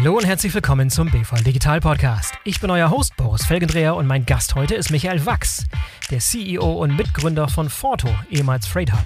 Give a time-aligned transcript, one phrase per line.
[0.00, 2.34] Hallo und herzlich willkommen zum BVL Digital Podcast.
[2.44, 5.64] Ich bin euer Host Boris Felgendreher und mein Gast heute ist Michael Wachs,
[6.12, 9.04] der CEO und Mitgründer von Forto, ehemals Freight Hub.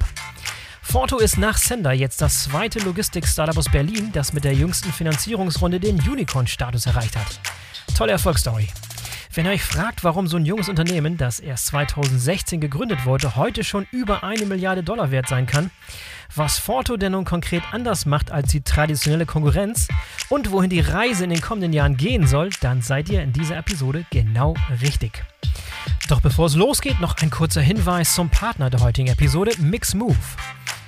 [0.83, 5.81] Forto ist nach Sender jetzt das zweite Logistik-Startup aus Berlin, das mit der jüngsten Finanzierungsrunde
[5.81, 7.41] den Unicorn-Status erreicht hat.
[7.97, 8.69] Tolle Erfolgsstory.
[9.35, 13.65] Wenn ihr euch fragt, warum so ein junges Unternehmen, das erst 2016 gegründet wurde, heute
[13.65, 15.71] schon über eine Milliarde Dollar wert sein kann,
[16.35, 19.89] was Forto denn nun konkret anders macht als die traditionelle Konkurrenz
[20.29, 23.57] und wohin die Reise in den kommenden Jahren gehen soll, dann seid ihr in dieser
[23.57, 25.25] Episode genau richtig.
[26.11, 30.37] Doch bevor es losgeht, noch ein kurzer Hinweis zum Partner der heutigen Episode, Mixmove.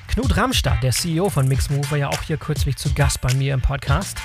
[0.09, 3.55] Knut Ramstadt, der CEO von Mixmove, war ja auch hier kürzlich zu Gast bei mir
[3.55, 4.19] im Podcast.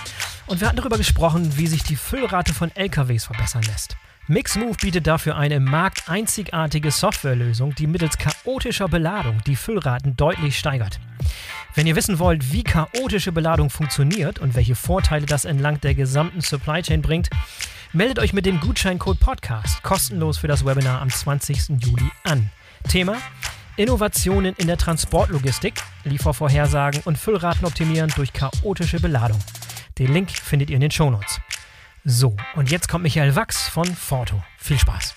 [0.46, 3.96] Und wir hatten darüber gesprochen, wie sich die Füllrate von LKWs verbessern lässt.
[4.30, 10.60] Mixmove bietet dafür eine im Markt einzigartige Softwarelösung, die mittels chaotischer Beladung die Füllraten deutlich
[10.60, 11.00] steigert.
[11.74, 16.42] Wenn ihr wissen wollt, wie chaotische Beladung funktioniert und welche Vorteile das entlang der gesamten
[16.42, 17.32] Supply Chain bringt,
[17.92, 21.82] meldet euch mit dem Gutscheincode Podcast kostenlos für das Webinar am 20.
[21.84, 22.52] Juli an.
[22.88, 23.18] Thema
[23.78, 29.40] Innovationen in der Transportlogistik, Liefervorhersagen und Füllraten optimieren durch chaotische Beladung.
[29.98, 31.42] Den Link findet ihr in den Shownotes.
[32.12, 34.42] So, und jetzt kommt Michael Wachs von Forto.
[34.58, 35.14] Viel Spaß.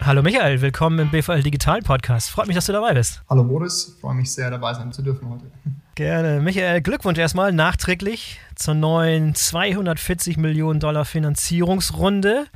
[0.00, 2.30] Hallo Michael, willkommen im BVL Digital Podcast.
[2.30, 3.20] Freut mich, dass du dabei bist.
[3.28, 5.50] Hallo Boris, freue mich sehr dabei sein zu dürfen heute.
[5.96, 6.40] Gerne.
[6.40, 12.46] Michael, Glückwunsch erstmal nachträglich zur neuen 240 Millionen Dollar Finanzierungsrunde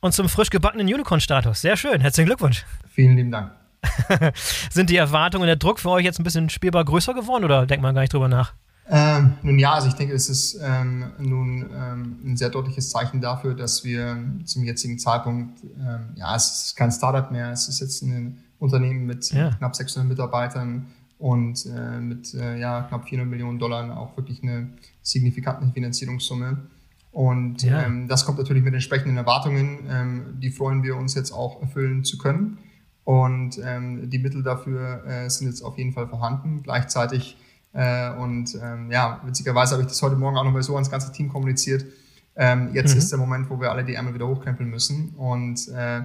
[0.00, 1.62] und zum frisch gebackenen Unicorn-Status.
[1.62, 2.66] Sehr schön, herzlichen Glückwunsch.
[2.90, 3.52] Vielen lieben Dank.
[4.70, 7.64] Sind die Erwartungen und der Druck für euch jetzt ein bisschen spielbar größer geworden oder
[7.64, 8.52] denkt man gar nicht drüber nach?
[8.92, 13.20] Ähm, nun ja, also ich denke, es ist ähm, nun ähm, ein sehr deutliches Zeichen
[13.20, 17.80] dafür, dass wir zum jetzigen Zeitpunkt, ähm, ja, es ist kein Startup mehr, es ist
[17.80, 19.50] jetzt ein Unternehmen mit ja.
[19.50, 20.86] knapp 600 Mitarbeitern
[21.18, 24.70] und äh, mit äh, ja, knapp 400 Millionen Dollar auch wirklich eine
[25.02, 26.58] signifikante Finanzierungssumme.
[27.12, 27.84] Und ja.
[27.84, 32.04] ähm, das kommt natürlich mit entsprechenden Erwartungen, ähm, die freuen wir uns jetzt auch erfüllen
[32.04, 32.58] zu können.
[33.04, 36.62] Und ähm, die Mittel dafür äh, sind jetzt auf jeden Fall vorhanden.
[36.62, 37.36] Gleichzeitig
[37.72, 41.12] äh, und ähm, ja, witzigerweise habe ich das heute Morgen auch nochmal so ans ganze
[41.12, 41.84] Team kommuniziert.
[42.36, 42.98] Ähm, jetzt mhm.
[42.98, 45.10] ist der Moment, wo wir alle die Ärmel wieder hochkrempeln müssen.
[45.16, 46.00] Und äh,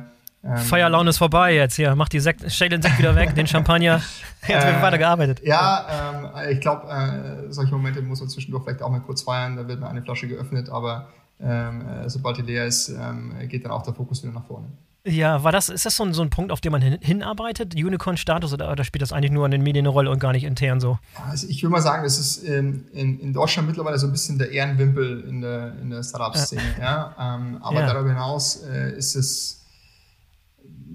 [0.45, 1.95] ähm, Feierlaune ist vorbei jetzt hier.
[1.95, 4.01] Mach die Sekt, stell den Sekt wieder weg, den Champagner.
[4.47, 5.41] Jetzt wird äh, weiter gearbeitet.
[5.43, 9.55] Ja, ähm, ich glaube, äh, solche Momente muss man zwischendurch vielleicht auch mal kurz feiern.
[9.55, 11.07] Da wird mal eine Flasche geöffnet, aber
[11.41, 14.67] ähm, äh, sobald die leer ist, ähm, geht dann auch der Fokus wieder nach vorne.
[15.07, 17.75] Ja, war das, ist das so ein, so ein Punkt, auf den man hin, hinarbeitet?
[17.75, 20.43] Unicorn-Status oder, oder, spielt das eigentlich nur an den Medien eine Rolle und gar nicht
[20.43, 20.97] intern so?
[21.29, 24.39] Also ich würde mal sagen, das ist in, in, in, Deutschland mittlerweile so ein bisschen
[24.39, 26.61] der Ehrenwimpel in der, in der Startup-Szene.
[26.79, 27.13] Ja.
[27.17, 27.35] ja.
[27.35, 27.93] Ähm, aber ja.
[27.93, 29.63] darüber hinaus äh, ist es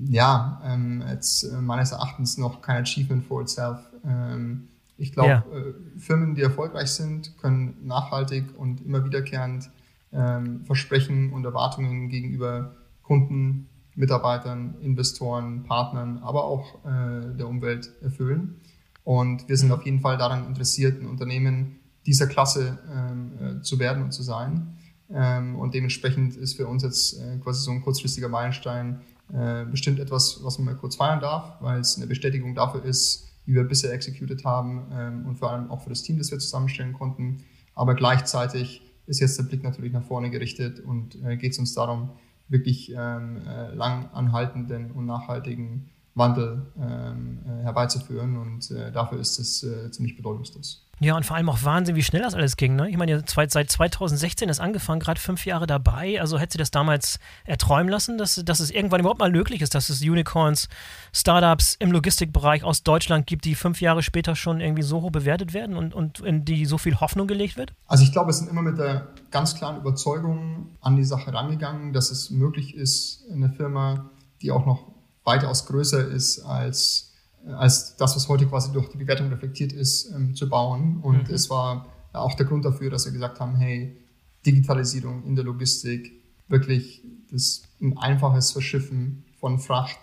[0.09, 3.79] ja ähm, jetzt äh, meines Erachtens noch kein Achievement for itself.
[4.05, 5.45] Ähm, ich glaube, ja.
[5.57, 9.71] äh, Firmen, die erfolgreich sind, können nachhaltig und immer wiederkehrend
[10.13, 18.61] ähm, Versprechen und Erwartungen gegenüber Kunden Mitarbeitern, Investoren, Partnern, aber auch äh, der Umwelt erfüllen.
[19.05, 23.79] Und wir sind auf jeden Fall daran interessiert, ein Unternehmen dieser Klasse ähm, äh, zu
[23.79, 24.77] werden und zu sein.
[25.13, 29.01] Ähm, und dementsprechend ist für uns jetzt äh, quasi so ein kurzfristiger Meilenstein
[29.33, 33.29] äh, bestimmt etwas, was man mal kurz feiern darf, weil es eine Bestätigung dafür ist,
[33.47, 36.39] wie wir bisher executed haben ähm, und vor allem auch für das Team, das wir
[36.39, 37.45] zusammenstellen konnten.
[37.75, 41.75] Aber gleichzeitig ist jetzt der Blick natürlich nach vorne gerichtet und äh, geht es uns
[41.75, 42.11] darum,
[42.51, 48.37] wirklich ähm, äh, lang anhaltenden und nachhaltigen Wandel ähm, äh, herbeizuführen.
[48.37, 50.87] Und äh, dafür ist es äh, ziemlich bedeutungslos.
[51.03, 52.77] Ja, und vor allem auch Wahnsinn, wie schnell das alles ging.
[52.77, 52.91] Ne?
[52.91, 56.21] Ich meine, seit 2016 ist angefangen, gerade fünf Jahre dabei.
[56.21, 59.75] Also hätte sie das damals erträumen lassen, dass, dass es irgendwann überhaupt mal möglich ist,
[59.75, 60.69] dass es Unicorns,
[61.15, 65.55] Startups im Logistikbereich aus Deutschland gibt, die fünf Jahre später schon irgendwie so hoch bewertet
[65.55, 67.73] werden und, und in die so viel Hoffnung gelegt wird?
[67.87, 71.95] Also ich glaube, es sind immer mit der ganz klaren Überzeugung an die Sache rangegangen,
[71.95, 74.11] dass es möglich ist, eine Firma,
[74.43, 77.11] die auch noch weitaus größer ist als
[77.47, 80.99] als das, was heute quasi durch die Bewertung reflektiert ist, ähm, zu bauen.
[81.03, 81.35] Und mhm.
[81.35, 83.97] es war auch der Grund dafür, dass wir gesagt haben, hey,
[84.45, 86.13] Digitalisierung in der Logistik,
[86.49, 89.99] wirklich das ein einfaches Verschiffen von Fracht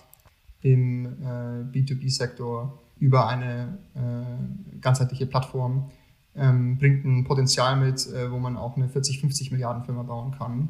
[0.62, 5.92] im äh, B2B-Sektor über eine äh, ganzheitliche Plattform
[6.36, 10.32] ähm, bringt ein Potenzial mit, äh, wo man auch eine 40, 50 Milliarden Firma bauen
[10.32, 10.70] kann.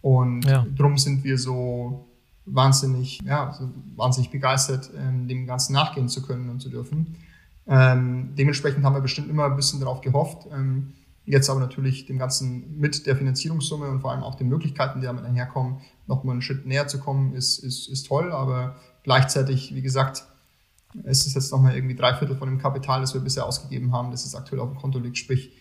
[0.00, 0.64] Und ja.
[0.76, 2.07] darum sind wir so
[2.54, 3.58] wahnsinnig, ja,
[3.96, 7.16] wahnsinnig begeistert, ähm, dem Ganzen nachgehen zu können und zu dürfen.
[7.66, 10.46] Ähm, dementsprechend haben wir bestimmt immer ein bisschen darauf gehofft.
[10.52, 15.00] Ähm, jetzt aber natürlich dem Ganzen mit der Finanzierungssumme und vor allem auch den Möglichkeiten,
[15.00, 18.32] die damit einherkommen, nochmal einen Schritt näher zu kommen, ist, ist, ist toll.
[18.32, 20.24] Aber gleichzeitig, wie gesagt,
[21.04, 24.10] es ist jetzt nochmal irgendwie drei Viertel von dem Kapital, das wir bisher ausgegeben haben,
[24.10, 25.18] das jetzt aktuell auf dem Konto liegt.
[25.18, 25.52] Sprich,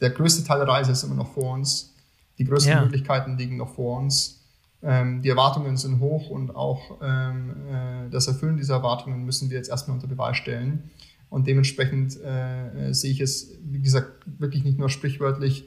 [0.00, 1.94] der größte Teil der Reise ist immer noch vor uns.
[2.38, 2.82] Die größten ja.
[2.82, 4.41] Möglichkeiten liegen noch vor uns.
[4.82, 9.56] Ähm, die Erwartungen sind hoch und auch ähm, äh, das Erfüllen dieser Erwartungen müssen wir
[9.56, 10.90] jetzt erstmal unter Beweis stellen.
[11.30, 15.64] Und dementsprechend äh, äh, sehe ich es, wie gesagt, wirklich nicht nur sprichwörtlich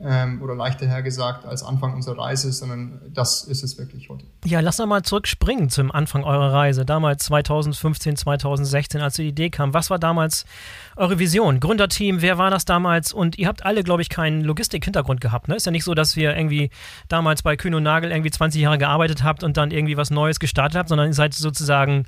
[0.00, 4.24] ähm, oder leichter hergesagt als Anfang unserer Reise, sondern das ist es wirklich heute.
[4.44, 6.84] Ja, lass uns mal zurückspringen zum Anfang eurer Reise.
[6.84, 9.74] Damals 2015, 2016, als die Idee kam.
[9.74, 10.44] Was war damals
[10.96, 11.58] eure Vision?
[11.58, 13.12] Gründerteam, wer war das damals?
[13.12, 15.48] Und ihr habt alle, glaube ich, keinen Logistik-Hintergrund gehabt.
[15.48, 15.56] Ne?
[15.56, 16.70] Ist ja nicht so, dass wir irgendwie
[17.08, 20.38] damals bei Kühn und Nagel irgendwie 20 Jahre gearbeitet habt und dann irgendwie was Neues
[20.38, 22.04] gestartet habt, sondern ihr seid sozusagen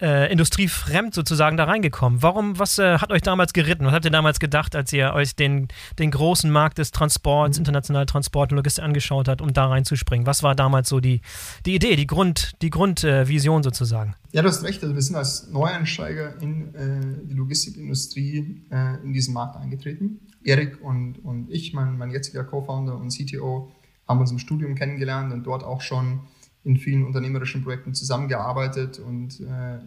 [0.00, 2.22] äh, industriefremd sozusagen da reingekommen.
[2.22, 3.86] Warum, was äh, hat euch damals geritten?
[3.86, 7.62] Was habt ihr damals gedacht, als ihr euch den, den großen Markt des Transports, mhm.
[7.62, 10.26] internationalen Transport und Logistik angeschaut habt, um da reinzuspringen?
[10.26, 11.20] Was war damals so die,
[11.64, 14.14] die Idee, die Grund, die Grundvision äh, sozusagen?
[14.32, 14.82] Ja, du hast recht.
[14.82, 20.20] Also wir sind als Neueinsteiger in äh, die Logistikindustrie äh, in diesen Markt eingetreten.
[20.44, 23.72] Erik und, und ich, mein, mein jetziger Co-Founder und CTO,
[24.06, 26.20] haben uns im Studium kennengelernt und dort auch schon
[26.66, 29.78] in vielen unternehmerischen Projekten zusammengearbeitet und äh,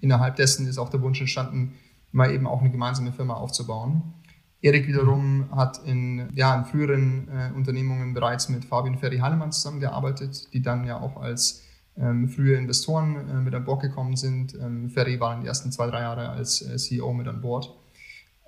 [0.00, 1.74] innerhalb dessen ist auch der Wunsch entstanden,
[2.12, 4.14] mal eben auch eine gemeinsame Firma aufzubauen.
[4.60, 10.52] Erik wiederum hat in, ja, in früheren äh, Unternehmungen bereits mit Fabian Ferry Hallemann zusammengearbeitet,
[10.52, 11.64] die dann ja auch als
[11.96, 14.54] ähm, frühe Investoren äh, mit an Bord gekommen sind.
[14.54, 17.76] Ähm, Ferry war in den ersten zwei, drei Jahre als äh, CEO mit an Bord.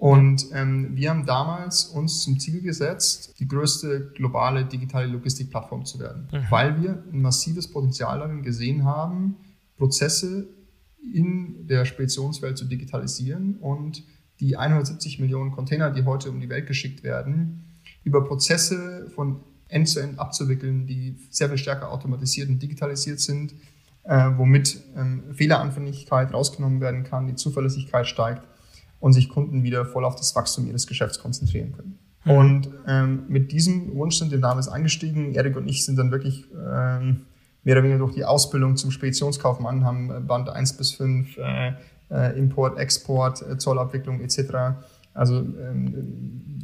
[0.04, 5.98] Und ähm, wir haben damals uns zum Ziel gesetzt, die größte globale digitale Logistikplattform zu
[5.98, 6.44] werden, mhm.
[6.50, 9.36] weil wir ein massives Potenzial darin gesehen haben,
[9.78, 10.46] Prozesse
[11.14, 14.04] in der Speditionswelt zu digitalisieren und
[14.40, 17.64] die 170 Millionen Container, die heute um die Welt geschickt werden,
[18.02, 23.54] über Prozesse von End-zu-End -End abzuwickeln, die sehr viel stärker automatisiert und digitalisiert sind,
[24.02, 28.46] äh, womit ähm, Fehleranfälligkeit rausgenommen werden kann, die Zuverlässigkeit steigt
[29.00, 31.98] und sich Kunden wieder voll auf das Wachstum ihres Geschäfts konzentrieren können.
[32.24, 32.30] Mhm.
[32.30, 35.34] Und ähm, mit diesem Wunsch sind wir damals eingestiegen.
[35.34, 37.26] Erik und ich sind dann wirklich ähm,
[37.62, 41.72] mehr oder weniger durch die Ausbildung zum Speditionskaufmann, haben äh, Band 1 bis 5, äh,
[42.10, 44.76] äh, Import, Export, äh, Zollabwicklung etc.
[45.14, 45.92] Also ähm,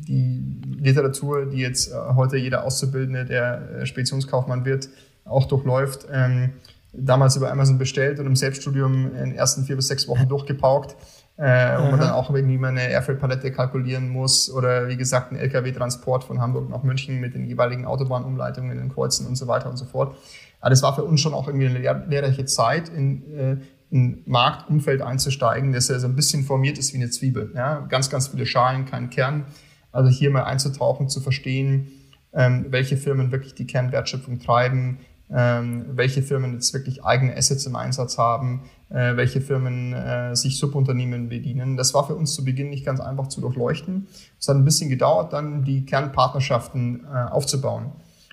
[0.07, 4.89] die Literatur, die jetzt äh, heute jeder Auszubildende, der äh, Speditionskaufmann wird,
[5.25, 6.51] auch durchläuft, ähm,
[6.93, 10.97] damals über Amazon bestellt und im Selbststudium in den ersten vier bis sechs Wochen durchgepaukt
[11.41, 15.37] äh, wo man dann auch irgendwie mal eine Airfreight-Palette kalkulieren muss oder wie gesagt ein
[15.37, 19.71] LKW-Transport von Hamburg nach München mit den jeweiligen Autobahnumleitungen in den Kreuzen und so weiter
[19.71, 20.17] und so fort.
[20.61, 23.57] Aber das war für uns schon auch irgendwie eine lehr lehrreiche Zeit, in äh,
[23.91, 27.53] ein Marktumfeld einzusteigen, das ja so ein bisschen formiert ist wie eine Zwiebel.
[27.55, 27.87] Ja?
[27.89, 29.47] Ganz, ganz viele Schalen, kein Kern.
[29.93, 31.89] Also hier mal einzutauchen, zu verstehen,
[32.35, 34.99] ähm, welche Firmen wirklich die Kernwertschöpfung treiben,
[35.33, 40.59] ähm, welche Firmen jetzt wirklich eigene Assets im Einsatz haben, äh, welche Firmen äh, sich
[40.59, 41.77] Subunternehmen bedienen.
[41.77, 44.09] Das war für uns zu Beginn nicht ganz einfach zu durchleuchten.
[44.39, 47.93] Es hat ein bisschen gedauert, dann die Kernpartnerschaften äh, aufzubauen.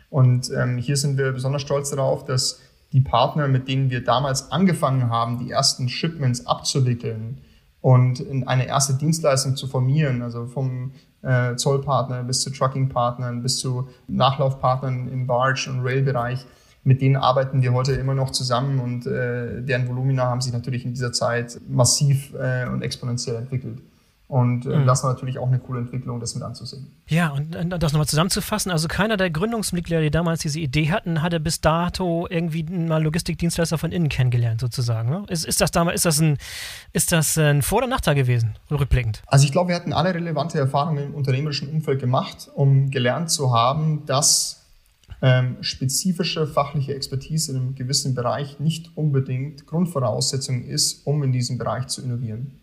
[0.09, 2.59] Und ähm, hier sind wir besonders stolz darauf, dass
[2.93, 7.41] die Partner, mit denen wir damals angefangen haben, die ersten Shipments abzuwickeln
[7.81, 13.59] und in eine erste Dienstleistung zu formieren, also vom äh, Zollpartner bis zu Truckingpartnern bis
[13.59, 16.45] zu Nachlaufpartnern im Barge- und Rail-Bereich,
[16.87, 20.85] mit denen arbeiten wir heute immer noch zusammen und äh, deren Volumina haben sich natürlich
[20.85, 23.79] in dieser Zeit massiv äh, und exponentiell entwickelt.
[24.29, 24.85] Und äh, mhm.
[24.85, 26.87] das war natürlich auch eine coole Entwicklung, das mit anzusehen.
[27.07, 31.21] Ja, und, und das nochmal zusammenzufassen, also keiner der Gründungsmitglieder, die damals diese Idee hatten,
[31.21, 35.09] hatte bis dato irgendwie mal Logistikdienstleister von innen kennengelernt, sozusagen.
[35.09, 35.25] Ne?
[35.27, 36.37] Ist, ist das damals, ist das ein,
[36.93, 39.23] ist das ein Vor- oder Nachteil gewesen, rückblickend?
[39.27, 43.53] Also ich glaube, wir hatten alle relevante Erfahrungen im unternehmerischen Umfeld gemacht, um gelernt zu
[43.53, 44.56] haben, dass
[45.21, 51.57] ähm, spezifische fachliche Expertise in einem gewissen Bereich nicht unbedingt Grundvoraussetzung ist, um in diesem
[51.57, 52.59] Bereich zu innovieren.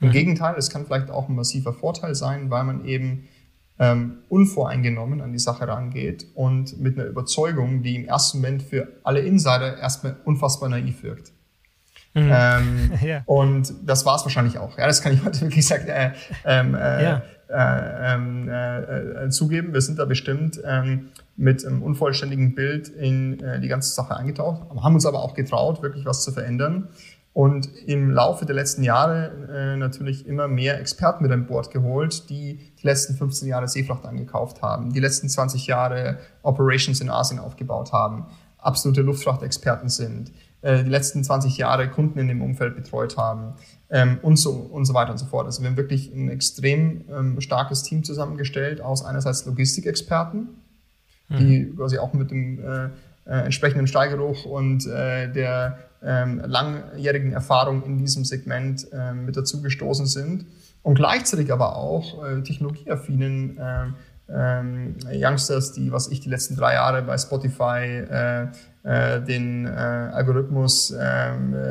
[0.00, 0.12] Im mhm.
[0.12, 3.28] Gegenteil, es kann vielleicht auch ein massiver Vorteil sein, weil man eben
[3.78, 8.88] ähm, unvoreingenommen an die Sache rangeht und mit einer Überzeugung, die im ersten Moment für
[9.02, 11.32] alle Insider erstmal unfassbar naiv wirkt.
[12.14, 12.30] Mhm.
[12.32, 13.22] Ähm, ja.
[13.26, 14.78] Und das war es wahrscheinlich auch.
[14.78, 16.12] Ja, das kann ich heute wirklich sagen, äh,
[16.44, 17.22] ähm, äh, ja.
[17.48, 19.72] Äh, ähm, äh, äh, zugeben.
[19.72, 24.62] Wir sind da bestimmt ähm, mit einem unvollständigen Bild in äh, die ganze Sache eingetaucht,
[24.82, 26.88] haben uns aber auch getraut, wirklich was zu verändern.
[27.32, 32.30] Und im Laufe der letzten Jahre äh, natürlich immer mehr Experten mit an Bord geholt,
[32.30, 37.38] die die letzten 15 Jahre Seefracht angekauft haben, die letzten 20 Jahre Operations in Asien
[37.38, 38.24] aufgebaut haben,
[38.56, 40.32] absolute Luftfrachtexperten sind,
[40.66, 43.54] äh, die letzten 20 Jahre Kunden in dem Umfeld betreut haben
[43.88, 45.46] ähm, und, so, und so weiter und so fort.
[45.46, 50.48] Also wir haben wirklich ein extrem ähm, starkes Team zusammengestellt aus einerseits Logistikexperten,
[51.28, 51.76] die mhm.
[51.76, 52.86] quasi auch mit dem äh,
[53.26, 60.06] äh, entsprechenden Steigeruch und äh, der ähm, langjährigen Erfahrung in diesem Segment äh, mit dazugestoßen
[60.06, 60.46] sind.
[60.82, 63.86] und gleichzeitig aber auch äh, technologieaffinen äh,
[64.28, 68.48] ähm, Youngsters, die, was ich die letzten drei Jahre bei Spotify äh,
[68.86, 70.96] den äh, Algorithmus äh,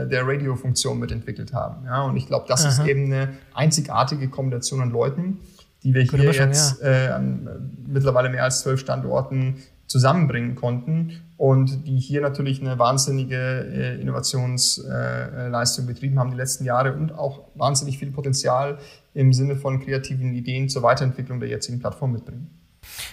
[0.08, 1.86] der Radiofunktion mitentwickelt haben.
[1.86, 2.70] Ja, und ich glaube, das Aha.
[2.70, 5.40] ist eben eine einzigartige Kombination an Leuten,
[5.84, 6.90] die wir hier Mischung, jetzt ja.
[6.90, 9.56] äh, an mittlerweile mehr als zwölf Standorten
[9.88, 16.66] zusammenbringen konnten und die hier natürlich eine wahnsinnige äh, Innovationsleistung äh, betrieben haben die letzten
[16.66, 18.78] Jahre und auch wahnsinnig viel Potenzial
[19.14, 22.50] im Sinne von kreativen Ideen zur Weiterentwicklung der jetzigen Plattform mitbringen.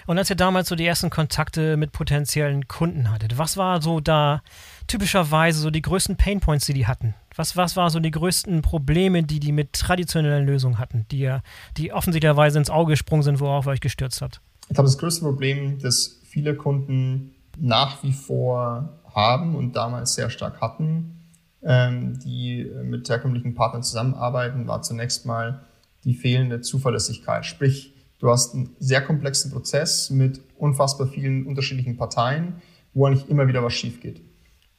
[0.07, 3.99] Und als ihr damals so die ersten Kontakte mit potenziellen Kunden hattet, was war so
[3.99, 4.41] da
[4.87, 7.15] typischerweise so die größten Painpoints, die die hatten?
[7.35, 11.35] Was, was war so die größten Probleme, die die mit traditionellen Lösungen hatten, die,
[11.77, 14.41] die offensichtlicherweise ins Auge gesprungen sind, worauf ihr euch gestürzt habt?
[14.69, 20.29] Ich glaube, das größte Problem, das viele Kunden nach wie vor haben und damals sehr
[20.29, 21.19] stark hatten,
[21.63, 25.61] ähm, die mit herkömmlichen Partnern zusammenarbeiten, war zunächst mal
[26.03, 27.45] die fehlende Zuverlässigkeit.
[27.45, 27.92] Sprich,
[28.23, 32.61] Du hast einen sehr komplexen Prozess mit unfassbar vielen unterschiedlichen Parteien,
[32.93, 34.21] wo eigentlich immer wieder was schief geht.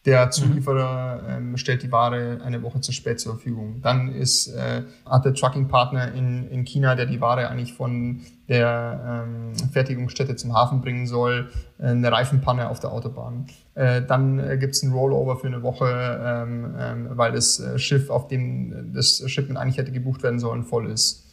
[0.06, 3.82] Der Zulieferer ähm, stellt die Ware eine Woche zu spät zur Verfügung.
[3.82, 9.26] Dann ist, äh, hat der Trucking-Partner in, in China, der die Ware eigentlich von der
[9.26, 13.48] ähm, Fertigungsstätte zum Hafen bringen soll, äh, eine Reifenpanne auf der Autobahn.
[13.74, 17.78] Äh, dann äh, gibt es einen Rollover für eine Woche, ähm, ähm, weil das äh,
[17.78, 21.23] Schiff, auf dem das Shipment eigentlich hätte gebucht werden sollen, voll ist.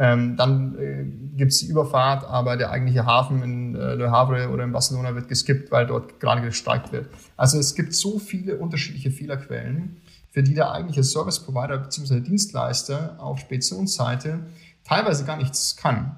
[0.00, 1.04] Ähm, dann äh,
[1.36, 5.16] gibt es die Überfahrt, aber der eigentliche Hafen in äh, Le Havre oder in Barcelona
[5.16, 7.08] wird geskippt, weil dort gerade gestreikt wird.
[7.36, 9.96] Also es gibt so viele unterschiedliche Fehlerquellen,
[10.30, 12.20] für die der eigentliche Service Provider bzw.
[12.20, 14.46] Dienstleister auf Speditionsseite
[14.84, 16.16] teilweise gar nichts kann.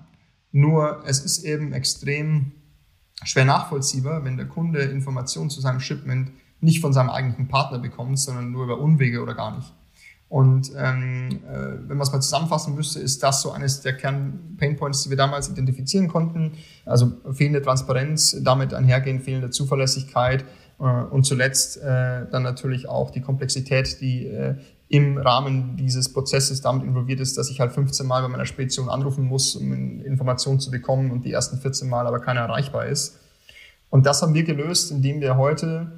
[0.53, 2.53] Nur es ist eben extrem
[3.25, 8.19] schwer nachvollziehbar, wenn der Kunde Informationen zu seinem Shipment nicht von seinem eigentlichen Partner bekommt,
[8.19, 9.73] sondern nur über Umwege oder gar nicht.
[10.31, 15.03] Und ähm, äh, wenn man es mal zusammenfassen müsste, ist das so eines der Kern-Painpoints,
[15.03, 16.53] die wir damals identifizieren konnten.
[16.87, 20.45] Also fehlende Transparenz, damit einhergehend fehlende Zuverlässigkeit
[20.79, 24.55] äh, und zuletzt äh, dann natürlich auch die Komplexität, die äh,
[24.89, 28.89] im Rahmen dieses Prozesses damit involviert ist, dass ich halt 15 Mal bei meiner Spedition
[28.89, 33.19] anrufen muss, um Informationen zu bekommen und die ersten 14 Mal aber keiner erreichbar ist.
[33.89, 35.91] Und das haben wir gelöst, indem wir heute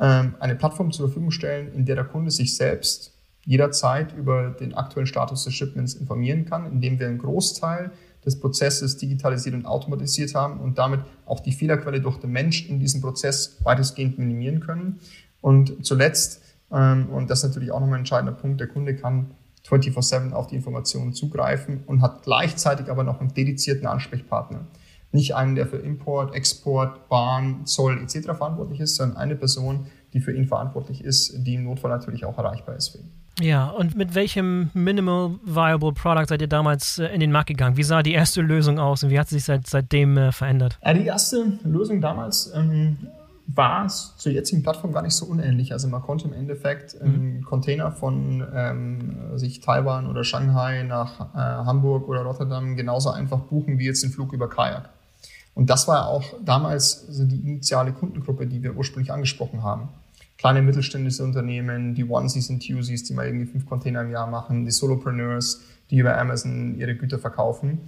[0.00, 3.12] ähm, eine Plattform zur Verfügung stellen, in der der Kunde sich selbst
[3.48, 8.98] jederzeit über den aktuellen Status des Shipments informieren kann, indem wir einen Großteil des Prozesses
[8.98, 13.56] digitalisiert und automatisiert haben und damit auch die Fehlerquelle durch den Mensch in diesem Prozess
[13.64, 15.00] weitestgehend minimieren können.
[15.40, 19.30] Und zuletzt, ähm, und das ist natürlich auch nochmal ein entscheidender Punkt, der Kunde kann
[19.66, 24.66] 24-7 auf die Informationen zugreifen und hat gleichzeitig aber noch einen dedizierten Ansprechpartner.
[25.10, 28.26] Nicht einen, der für Import, Export, Bahn, Zoll etc.
[28.36, 32.36] verantwortlich ist, sondern eine Person, die für ihn verantwortlich ist, die im Notfall natürlich auch
[32.36, 33.17] erreichbar ist für ihn.
[33.40, 37.76] Ja, und mit welchem Minimal Viable Product seid ihr damals äh, in den Markt gegangen?
[37.76, 40.78] Wie sah die erste Lösung aus und wie hat sie sich seit, seitdem äh, verändert?
[40.84, 42.96] Ja, die erste Lösung damals ähm,
[43.46, 45.72] war es zur jetzigen Plattform gar nicht so unähnlich.
[45.72, 47.44] Also man konnte im Endeffekt einen mhm.
[47.44, 53.78] Container von ähm, sich Taiwan oder Shanghai nach äh, Hamburg oder Rotterdam genauso einfach buchen
[53.78, 54.90] wie jetzt den Flug über Kajak.
[55.54, 59.88] Und das war auch damals so die initiale Kundengruppe, die wir ursprünglich angesprochen haben
[60.38, 64.64] kleine mittelständische Unternehmen, die Onesies und Twosies, die mal irgendwie fünf Container im Jahr machen,
[64.64, 67.80] die Solopreneurs, die über Amazon ihre Güter verkaufen.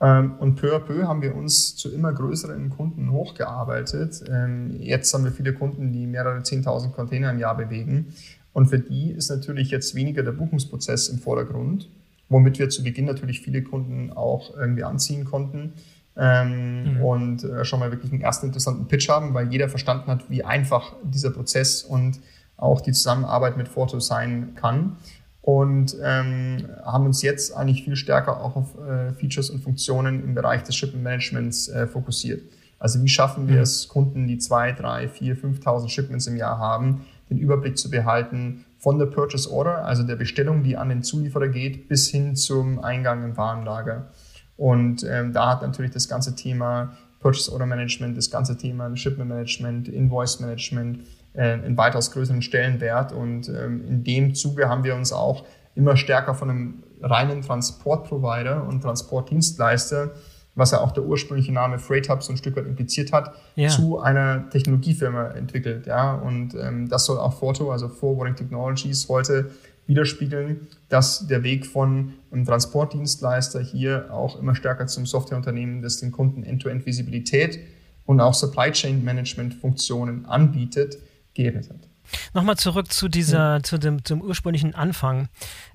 [0.00, 4.22] Ähm, und peu à peu haben wir uns zu immer größeren Kunden hochgearbeitet.
[4.28, 8.14] Ähm, jetzt haben wir viele Kunden, die mehrere 10.000 Container im Jahr bewegen.
[8.52, 11.88] Und für die ist natürlich jetzt weniger der Buchungsprozess im Vordergrund,
[12.28, 15.72] womit wir zu Beginn natürlich viele Kunden auch irgendwie anziehen konnten
[16.16, 17.02] ähm, mhm.
[17.02, 20.44] und äh, schon mal wirklich einen ersten interessanten Pitch haben, weil jeder verstanden hat, wie
[20.44, 22.20] einfach dieser Prozess und
[22.56, 24.96] auch die Zusammenarbeit mit Forto sein kann.
[25.42, 30.34] Und ähm, haben uns jetzt eigentlich viel stärker auch auf äh, Features und Funktionen im
[30.34, 32.42] Bereich des Shipment Managements äh, fokussiert.
[32.78, 33.62] Also wie schaffen wir mhm.
[33.62, 38.64] es, Kunden, die zwei, drei, vier, 5.000 Shipments im Jahr haben, den Überblick zu behalten
[38.78, 42.78] von der Purchase Order, also der Bestellung, die an den Zulieferer geht, bis hin zum
[42.78, 44.10] Eingang im Warenlager.
[44.56, 49.30] Und ähm, da hat natürlich das ganze Thema Purchase Order Management, das ganze Thema Shipment
[49.30, 51.00] Management, Invoice Management
[51.32, 53.12] äh, einen weitaus größeren Stellenwert.
[53.12, 55.44] Und ähm, in dem Zuge haben wir uns auch
[55.74, 60.12] immer stärker von einem reinen Transportprovider und Transportdienstleister,
[60.54, 63.68] was ja auch der ursprüngliche Name Freight Hub so ein Stück weit impliziert hat, ja.
[63.68, 65.86] zu einer Technologiefirma entwickelt.
[65.86, 66.14] Ja?
[66.14, 69.50] Und ähm, das soll auch Forto, also Forwarding Technologies, heute
[69.86, 76.12] widerspiegeln, dass der Weg von einem Transportdienstleister hier auch immer stärker zum Softwareunternehmen, das den
[76.12, 77.58] Kunden End-to-End-Visibilität
[78.06, 80.98] und auch Supply Chain Management Funktionen anbietet,
[81.34, 81.88] geebnet hat.
[82.34, 83.64] Nochmal zurück zu dieser, mhm.
[83.64, 85.28] zu dem, zum ursprünglichen Anfang.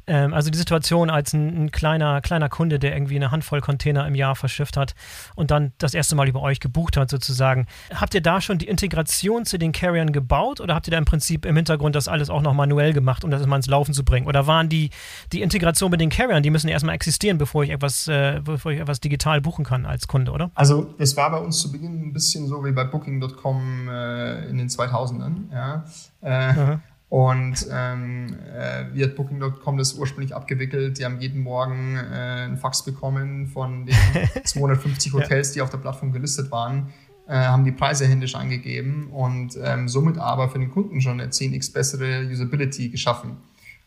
[0.09, 4.07] Ähm, also die Situation als ein, ein, kleiner, kleiner Kunde, der irgendwie eine Handvoll Container
[4.07, 4.95] im Jahr verschifft hat
[5.35, 7.67] und dann das erste Mal über euch gebucht hat, sozusagen.
[7.93, 11.05] Habt ihr da schon die Integration zu den Carriern gebaut oder habt ihr da im
[11.05, 14.03] Prinzip im Hintergrund das alles auch noch manuell gemacht, um das mal ins Laufen zu
[14.03, 14.25] bringen?
[14.25, 14.89] Oder waren die,
[15.31, 18.71] die Integration mit den Carriern, die müssen ja erstmal existieren, bevor ich etwas, äh, bevor
[18.71, 20.49] ich etwas digital buchen kann als Kunde, oder?
[20.55, 24.57] Also es war bei uns zu Beginn ein bisschen so wie bei Booking.com äh, in
[24.57, 25.51] den 2000ern.
[25.51, 25.85] Ja.
[26.21, 26.77] Äh,
[27.09, 30.99] und ähm, äh, wie hat Booking.com das ursprünglich abgewickelt?
[30.99, 33.95] Die haben jeden Morgen äh, einen Fax bekommen von den
[34.43, 36.89] 250 Hotels, die auf der Plattform gelistet waren,
[37.27, 41.31] äh, haben die Preise händisch angegeben und ähm, somit aber für den Kunden schon eine
[41.31, 43.37] 10x bessere Usability geschaffen.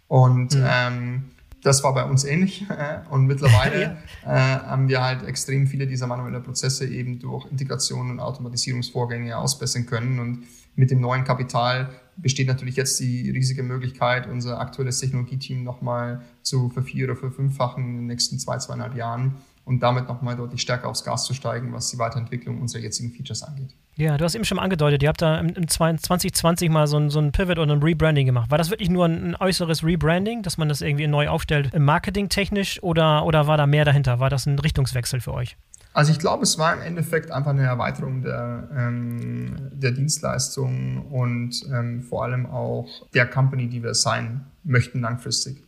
[0.09, 0.65] Und mhm.
[0.67, 1.25] ähm,
[1.63, 2.67] das war bei uns ähnlich.
[3.11, 4.35] Und mittlerweile ja.
[4.35, 9.87] äh, haben wir halt extrem viele dieser manuellen Prozesse eben durch Integration und Automatisierungsvorgänge ausbessern
[9.87, 10.19] können.
[10.19, 16.23] Und mit dem neuen Kapital besteht natürlich jetzt die riesige Möglichkeit, unser aktuelles Technologieteam nochmal
[16.43, 20.89] zu vervier- oder verfünffachen in den nächsten zwei, zweieinhalb Jahren und damit nochmal deutlich stärker
[20.89, 23.75] aufs Gas zu steigen, was die Weiterentwicklung unserer jetzigen Features angeht.
[23.97, 27.11] Ja, du hast eben schon mal angedeutet, ihr habt da im 2020 mal so ein,
[27.11, 28.51] so ein Pivot oder ein Rebranding gemacht.
[28.51, 32.83] War das wirklich nur ein, ein äußeres Rebranding, dass man das irgendwie neu aufstellt, marketingtechnisch,
[32.83, 34.19] oder, oder war da mehr dahinter?
[34.19, 35.57] War das ein Richtungswechsel für euch?
[35.95, 41.67] Also ich glaube, es war im Endeffekt einfach eine Erweiterung der, ähm, der Dienstleistungen und
[41.71, 45.63] ähm, vor allem auch der Company, die wir sein möchten langfristig.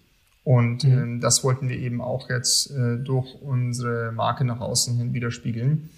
[0.44, 0.92] Und mhm.
[0.92, 5.88] ähm, das wollten wir eben auch jetzt äh, durch unsere Marke nach außen hin widerspiegeln.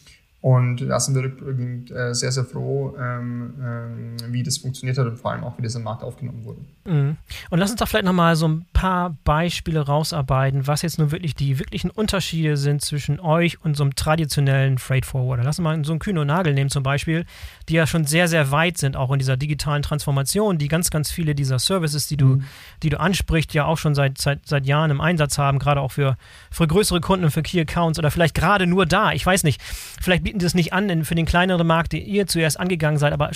[0.46, 5.08] Und da sind wir rückblickend äh, sehr, sehr froh, ähm, ähm, wie das funktioniert hat
[5.08, 6.60] und vor allem auch, wie das im Markt aufgenommen wurde.
[6.84, 7.16] Mhm.
[7.50, 11.34] Und lass uns doch vielleicht nochmal so ein paar Beispiele rausarbeiten, was jetzt nun wirklich
[11.34, 15.42] die wirklichen Unterschiede sind zwischen euch und so einem traditionellen Freight Forwarder.
[15.42, 17.26] Lass uns mal so einen Kühn und Nagel nehmen zum Beispiel,
[17.68, 21.10] die ja schon sehr, sehr weit sind, auch in dieser digitalen Transformation, die ganz, ganz
[21.10, 22.44] viele dieser Services, die du, mhm.
[22.84, 25.90] die du ansprichst, ja auch schon seit, seit, seit Jahren im Einsatz haben, gerade auch
[25.90, 26.16] für,
[26.52, 29.10] für größere Kunden und für Key Accounts oder vielleicht gerade nur da.
[29.10, 29.60] Ich weiß nicht.
[30.00, 33.30] Vielleicht bieten das nicht an für den kleineren Markt, den ihr zuerst angegangen seid, aber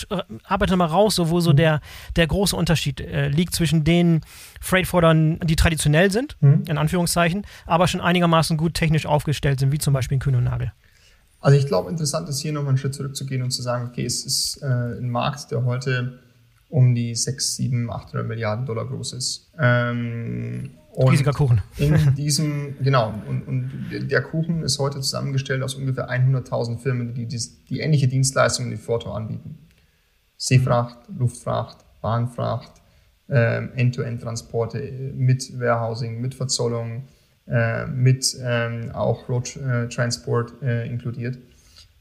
[0.44, 1.56] arbeitet mal raus, so, wo so mhm.
[1.56, 1.80] der,
[2.16, 4.20] der große Unterschied äh, liegt zwischen den
[4.60, 6.64] Freightfordern, die traditionell sind, mhm.
[6.68, 10.72] in Anführungszeichen, aber schon einigermaßen gut technisch aufgestellt sind, wie zum Beispiel Kühn und Nagel.
[11.40, 14.24] Also ich glaube, interessant ist hier nochmal einen Schritt zurückzugehen und zu sagen, okay, es
[14.24, 16.20] ist äh, ein Markt, der heute
[16.68, 19.50] um die 6, 7, 800 Milliarden Dollar groß ist.
[19.58, 20.70] Ähm,
[21.04, 21.62] und Riesiger Kuchen.
[21.78, 27.26] In diesem, genau, und, und der Kuchen ist heute zusammengestellt aus ungefähr 100.000 Firmen, die,
[27.26, 29.58] die die ähnliche Dienstleistungen wie Forto anbieten.
[30.36, 32.72] Seefracht, Luftfracht, Bahnfracht,
[33.28, 37.04] äh, End-to-End-Transporte mit Warehousing, mit Verzollung,
[37.46, 41.38] äh, mit ähm, auch Road äh, Transport äh, inkludiert.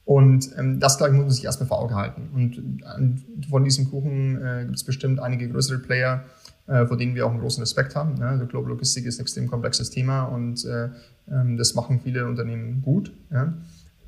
[0.04, 2.30] Und ähm, das, glaube ich, muss man sich erstmal vor Augen halten.
[2.34, 6.39] Und äh, von diesem Kuchen äh, gibt es bestimmt einige größere Player, äh,
[6.88, 8.16] vor denen wir auch einen großen Respekt haben.
[8.16, 8.28] Ne?
[8.28, 10.90] Also Global Logistik ist ein extrem komplexes Thema und äh,
[11.32, 13.12] ähm, das machen viele Unternehmen gut.
[13.32, 13.54] Ja?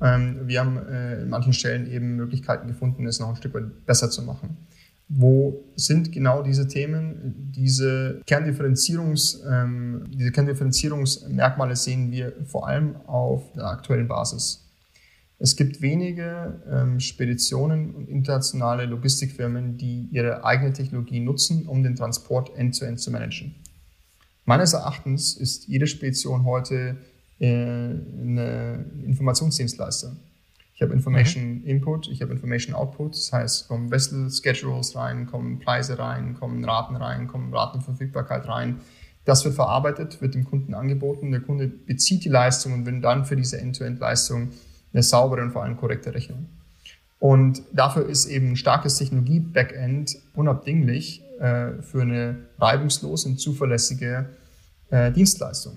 [0.00, 3.86] Ähm, wir haben äh, in manchen Stellen eben Möglichkeiten gefunden, es noch ein Stück weit
[3.86, 4.56] besser zu machen.
[5.08, 7.50] Wo sind genau diese Themen?
[7.54, 14.61] Diese, Kerndifferenzierungs, ähm, diese Kerndifferenzierungsmerkmale sehen wir vor allem auf der aktuellen Basis.
[15.42, 21.96] Es gibt wenige ähm, Speditionen und internationale Logistikfirmen, die ihre eigene Technologie nutzen, um den
[21.96, 23.56] Transport end-to-end -end zu managen.
[24.44, 26.96] Meines Erachtens ist jede Spedition heute
[27.40, 30.14] äh, eine Informationsdienstleister.
[30.76, 31.66] Ich habe Information mhm.
[31.66, 36.64] Input, ich habe Information Output, das heißt, kommen Vessel Schedules rein, kommen Preise rein, kommen
[36.64, 38.78] Raten rein, kommen Ratenverfügbarkeit rein.
[39.24, 43.24] Das wird verarbeitet, wird dem Kunden angeboten, der Kunde bezieht die Leistung und will dann
[43.24, 44.50] für diese End-to-End-Leistung
[44.92, 46.46] eine saubere und vor allem korrekte Rechnung.
[47.18, 54.30] Und dafür ist eben ein starkes Technologie-Backend unabdinglich äh, für eine reibungslose und zuverlässige
[54.90, 55.76] äh, Dienstleistung.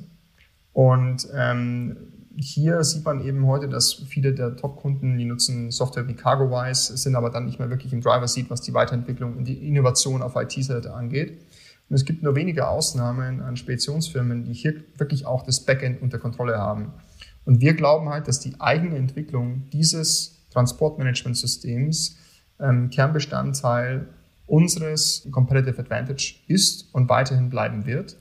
[0.73, 1.97] Und ähm,
[2.37, 7.15] hier sieht man eben heute, dass viele der Top-Kunden, die nutzen Software wie CargoWise, sind
[7.15, 10.93] aber dann nicht mehr wirklich im Driver-Seat, was die Weiterentwicklung und die Innovation auf IT-Seite
[10.93, 11.39] angeht.
[11.89, 16.17] Und es gibt nur wenige Ausnahmen an Speditionsfirmen, die hier wirklich auch das Backend unter
[16.17, 16.91] Kontrolle haben.
[17.45, 22.17] Und wir glauben halt, dass die eigene Entwicklung dieses Transportmanagementsystems
[22.59, 24.07] ähm, Kernbestandteil
[24.47, 28.17] unseres Competitive Advantage ist und weiterhin bleiben wird,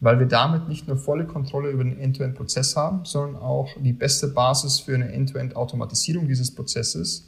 [0.00, 4.28] weil wir damit nicht nur volle Kontrolle über den End-to-End-Prozess haben, sondern auch die beste
[4.28, 7.26] Basis für eine End-to-End-Automatisierung dieses Prozesses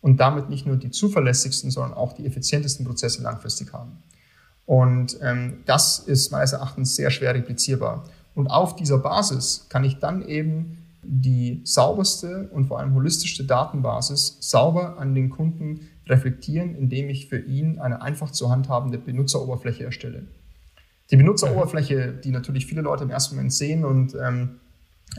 [0.00, 4.02] und damit nicht nur die zuverlässigsten, sondern auch die effizientesten Prozesse langfristig haben.
[4.66, 8.04] Und ähm, das ist meines Erachtens sehr schwer replizierbar.
[8.34, 14.38] Und auf dieser Basis kann ich dann eben die sauberste und vor allem holistischste Datenbasis
[14.40, 20.26] sauber an den Kunden reflektieren, indem ich für ihn eine einfach zu handhabende Benutzeroberfläche erstelle.
[21.10, 24.60] Die Benutzeroberfläche, die natürlich viele Leute im ersten Moment sehen und ähm,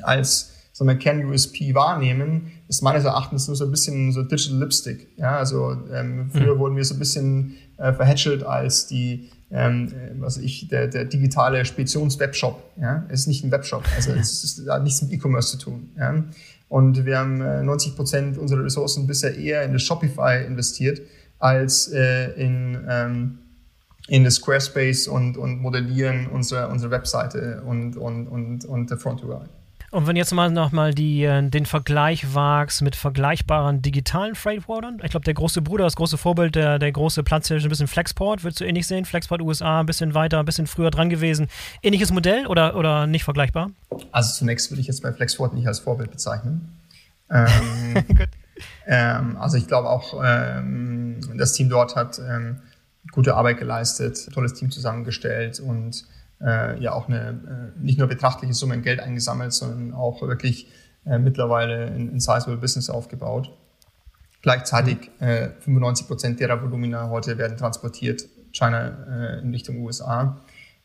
[0.03, 5.07] als so eine Can-USP wahrnehmen, ist meines Erachtens nur so ein bisschen so Digital Lipstick.
[5.17, 6.59] Ja, also ähm, früher mhm.
[6.59, 11.05] wurden wir so ein bisschen äh, verhätschelt als die, ähm, äh, was ich, der, der
[11.05, 12.61] digitale Speditions-Webshop.
[12.81, 15.89] Ja, ist nicht ein Webshop, also es, ist, hat nichts mit E-Commerce zu tun.
[15.97, 16.23] Ja?
[16.69, 21.01] Und wir haben äh, 90 Prozent unserer Ressourcen bisher eher in das Shopify investiert
[21.39, 23.39] als äh, in ähm,
[24.07, 29.23] in das Squarespace und, und modellieren unsere, unsere Webseite und, und, und, und der Front
[29.23, 29.45] UI.
[29.89, 35.23] Und wenn jetzt mal nochmal äh, den Vergleich wagst mit vergleichbaren digitalen Freightforwardern, ich glaube,
[35.23, 38.59] der große Bruder, das große Vorbild, der, der große Platz ist ein bisschen Flexport, würdest
[38.59, 39.05] du ähnlich sehen?
[39.05, 41.47] Flexport USA, ein bisschen weiter, ein bisschen früher dran gewesen.
[41.81, 43.71] Ähnliches Modell oder, oder nicht vergleichbar?
[44.11, 46.73] Also zunächst würde ich jetzt bei Flexport nicht als Vorbild bezeichnen.
[47.29, 48.05] Ähm,
[48.87, 52.61] ähm, also ich glaube auch, ähm, das Team dort hat ähm,
[53.11, 56.05] gute Arbeit geleistet, tolles Team zusammengestellt und
[56.41, 60.67] äh, ja auch eine äh, nicht nur betrachtliche Summe in Geld eingesammelt, sondern auch wirklich
[61.05, 63.51] äh, mittlerweile ein, ein sizable Business aufgebaut.
[64.41, 70.41] Gleichzeitig äh, 95 Prozent derer Volumina heute werden transportiert China äh, in Richtung USA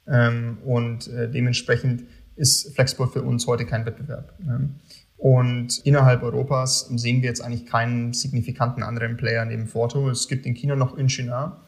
[0.06, 2.04] ähm, und äh, dementsprechend
[2.36, 4.34] ist Flexport für uns heute kein Wettbewerb.
[4.40, 4.70] Ne?
[5.18, 10.10] Und innerhalb Europas sehen wir jetzt eigentlich keinen signifikanten anderen Player neben Forto.
[10.10, 11.60] Es gibt in China noch Inchina,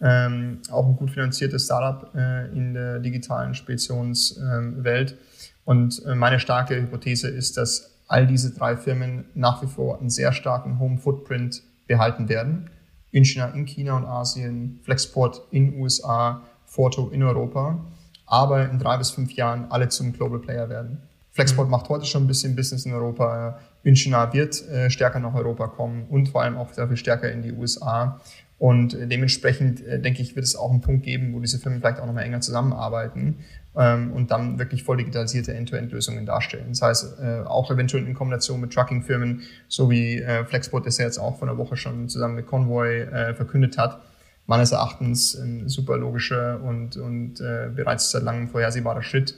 [0.00, 5.12] ähm, auch ein gut finanziertes Startup äh, in der digitalen Speditionswelt.
[5.12, 5.18] Ähm,
[5.64, 10.10] und äh, meine starke Hypothese ist, dass all diese drei Firmen nach wie vor einen
[10.10, 12.70] sehr starken Home-Footprint behalten werden.
[13.10, 17.78] In China, in China und Asien, Flexport in USA, Forto in Europa,
[18.26, 21.02] aber in drei bis fünf Jahren alle zum Global Player werden.
[21.32, 21.72] Flexport mhm.
[21.72, 23.58] macht heute schon ein bisschen Business in Europa.
[23.84, 27.42] China wird äh, stärker nach Europa kommen und vor allem auch sehr viel stärker in
[27.42, 28.20] die USA.
[28.58, 32.00] Und dementsprechend, äh, denke ich, wird es auch einen Punkt geben, wo diese Firmen vielleicht
[32.00, 33.36] auch nochmal enger zusammenarbeiten
[33.76, 36.66] ähm, und dann wirklich voll digitalisierte End-to-End-Lösungen darstellen.
[36.70, 41.04] Das heißt, äh, auch eventuell in Kombination mit Trucking-Firmen, so wie äh, Flexport, das ja
[41.04, 44.02] jetzt auch vor einer Woche schon zusammen mit Convoy äh, verkündet hat,
[44.46, 49.36] meines Erachtens ein super logischer und, und äh, bereits seit langem vorhersehbarer Schritt,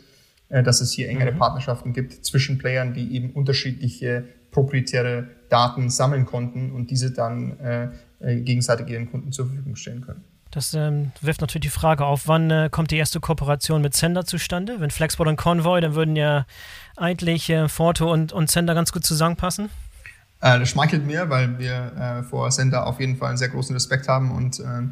[0.49, 1.39] äh, dass es hier engere mhm.
[1.39, 7.89] Partnerschaften gibt zwischen Playern, die eben unterschiedliche proprietäre Daten sammeln konnten und diese dann äh,
[8.21, 10.25] gegenseitig ihren Kunden zur Verfügung stellen können.
[10.51, 14.25] Das ähm, wirft natürlich die Frage auf, wann äh, kommt die erste Kooperation mit Sender
[14.25, 14.81] zustande?
[14.81, 16.45] Wenn Flexport und Convoy, dann würden ja
[16.97, 19.71] eigentlich äh, Forto und, und Sender ganz gut zusammenpassen.
[20.41, 23.75] Äh, das schmeichelt mir, weil wir äh, vor Sender auf jeden Fall einen sehr großen
[23.75, 24.83] Respekt haben und äh,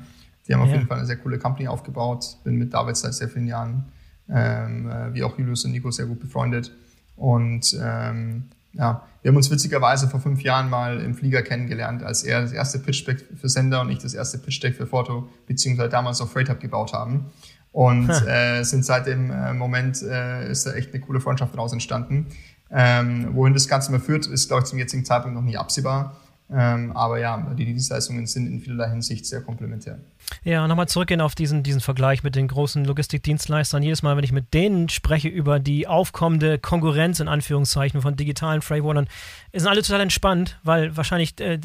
[0.46, 0.76] die haben auf ja.
[0.76, 2.36] jeden Fall eine sehr coole Company aufgebaut.
[2.44, 3.84] Bin mit David seit sehr vielen Jahren,
[4.30, 6.72] ähm, äh, wie auch Julius und Nico, sehr gut befreundet.
[7.16, 12.22] Und ähm, ja, wir haben uns witzigerweise vor fünf Jahren mal im Flieger kennengelernt, als
[12.22, 16.20] er das erste Pitch-Deck für Sender und ich das erste Pitch-Deck für Foto, beziehungsweise damals
[16.20, 17.26] auf Freight Hub gebaut haben.
[17.72, 21.72] Und äh, sind seit dem äh, Moment äh, ist da echt eine coole Freundschaft daraus
[21.72, 22.26] entstanden.
[22.70, 26.16] Ähm, wohin das Ganze mal führt, ist, glaube ich, zum jetzigen Zeitpunkt noch nicht absehbar.
[26.50, 29.98] Ähm, aber ja, die Dienstleistungen sind in vielerlei Hinsicht sehr komplementär.
[30.44, 33.82] Ja, nochmal zurückgehen auf diesen, diesen Vergleich mit den großen Logistikdienstleistern.
[33.82, 38.62] Jedes Mal, wenn ich mit denen spreche über die aufkommende Konkurrenz in Anführungszeichen von digitalen
[38.62, 39.08] Freightwatern,
[39.52, 41.60] sind alle total entspannt, weil wahrscheinlich äh,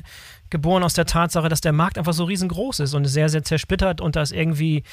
[0.54, 4.02] geboren aus der Tatsache, dass der Markt einfach so riesengroß ist und sehr, sehr zersplittert
[4.02, 4.84] und dass irgendwie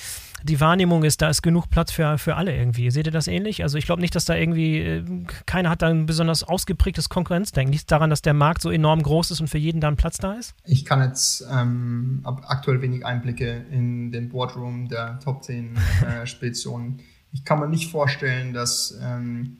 [0.42, 2.90] die Wahrnehmung ist, da ist genug Platz für, für alle irgendwie.
[2.90, 3.62] Seht ihr das ähnlich?
[3.62, 5.04] Also ich glaube nicht, dass da irgendwie, äh,
[5.44, 7.72] keiner hat da ein besonders ausgeprägtes Konkurrenzdenken.
[7.72, 10.16] Liegt daran, dass der Markt so enorm groß ist und für jeden da ein Platz
[10.16, 10.54] da ist?
[10.64, 17.00] Ich kann jetzt ähm, aktuell wenig Einblicke in den Boardroom der Top 10 äh, Speditionen.
[17.32, 19.58] Ich kann mir nicht vorstellen, dass ähm,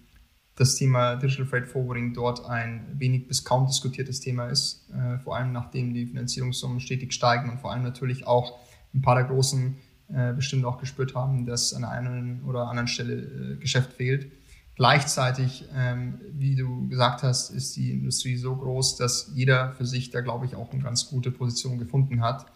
[0.57, 5.37] das Thema Digital Freight Forwarding dort ein wenig bis kaum diskutiertes Thema ist, äh, vor
[5.37, 8.59] allem nachdem die Finanzierungssummen stetig steigen und vor allem natürlich auch
[8.93, 9.77] ein paar der großen
[10.13, 14.33] äh, bestimmt auch gespürt haben, dass an der einen oder anderen Stelle äh, Geschäft fehlt.
[14.75, 20.11] Gleichzeitig, ähm, wie du gesagt hast, ist die Industrie so groß, dass jeder für sich
[20.11, 22.47] da, glaube ich, auch eine ganz gute Position gefunden hat.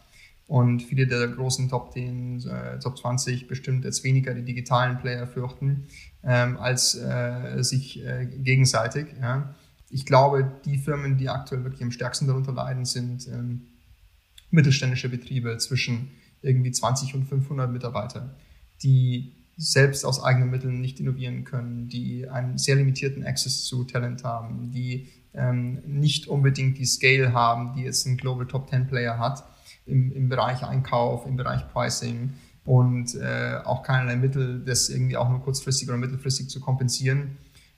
[0.46, 5.26] Und viele der großen Top 10, äh, Top 20 bestimmt jetzt weniger die digitalen Player
[5.26, 5.86] fürchten,
[6.22, 9.06] ähm, als äh, sich äh, gegenseitig.
[9.20, 9.54] Ja.
[9.88, 13.68] Ich glaube, die Firmen, die aktuell wirklich am stärksten darunter leiden, sind ähm,
[14.50, 16.10] mittelständische Betriebe zwischen
[16.42, 18.34] irgendwie 20 und 500 Mitarbeiter,
[18.82, 24.24] die selbst aus eigenen Mitteln nicht innovieren können, die einen sehr limitierten Access zu Talent
[24.24, 29.18] haben, die ähm, nicht unbedingt die Scale haben, die jetzt ein Global Top 10 Player
[29.18, 29.44] hat
[29.86, 35.28] im, im Bereich Einkauf, im Bereich Pricing und äh, auch keinerlei Mittel, das irgendwie auch
[35.28, 37.36] nur kurzfristig oder mittelfristig zu kompensieren.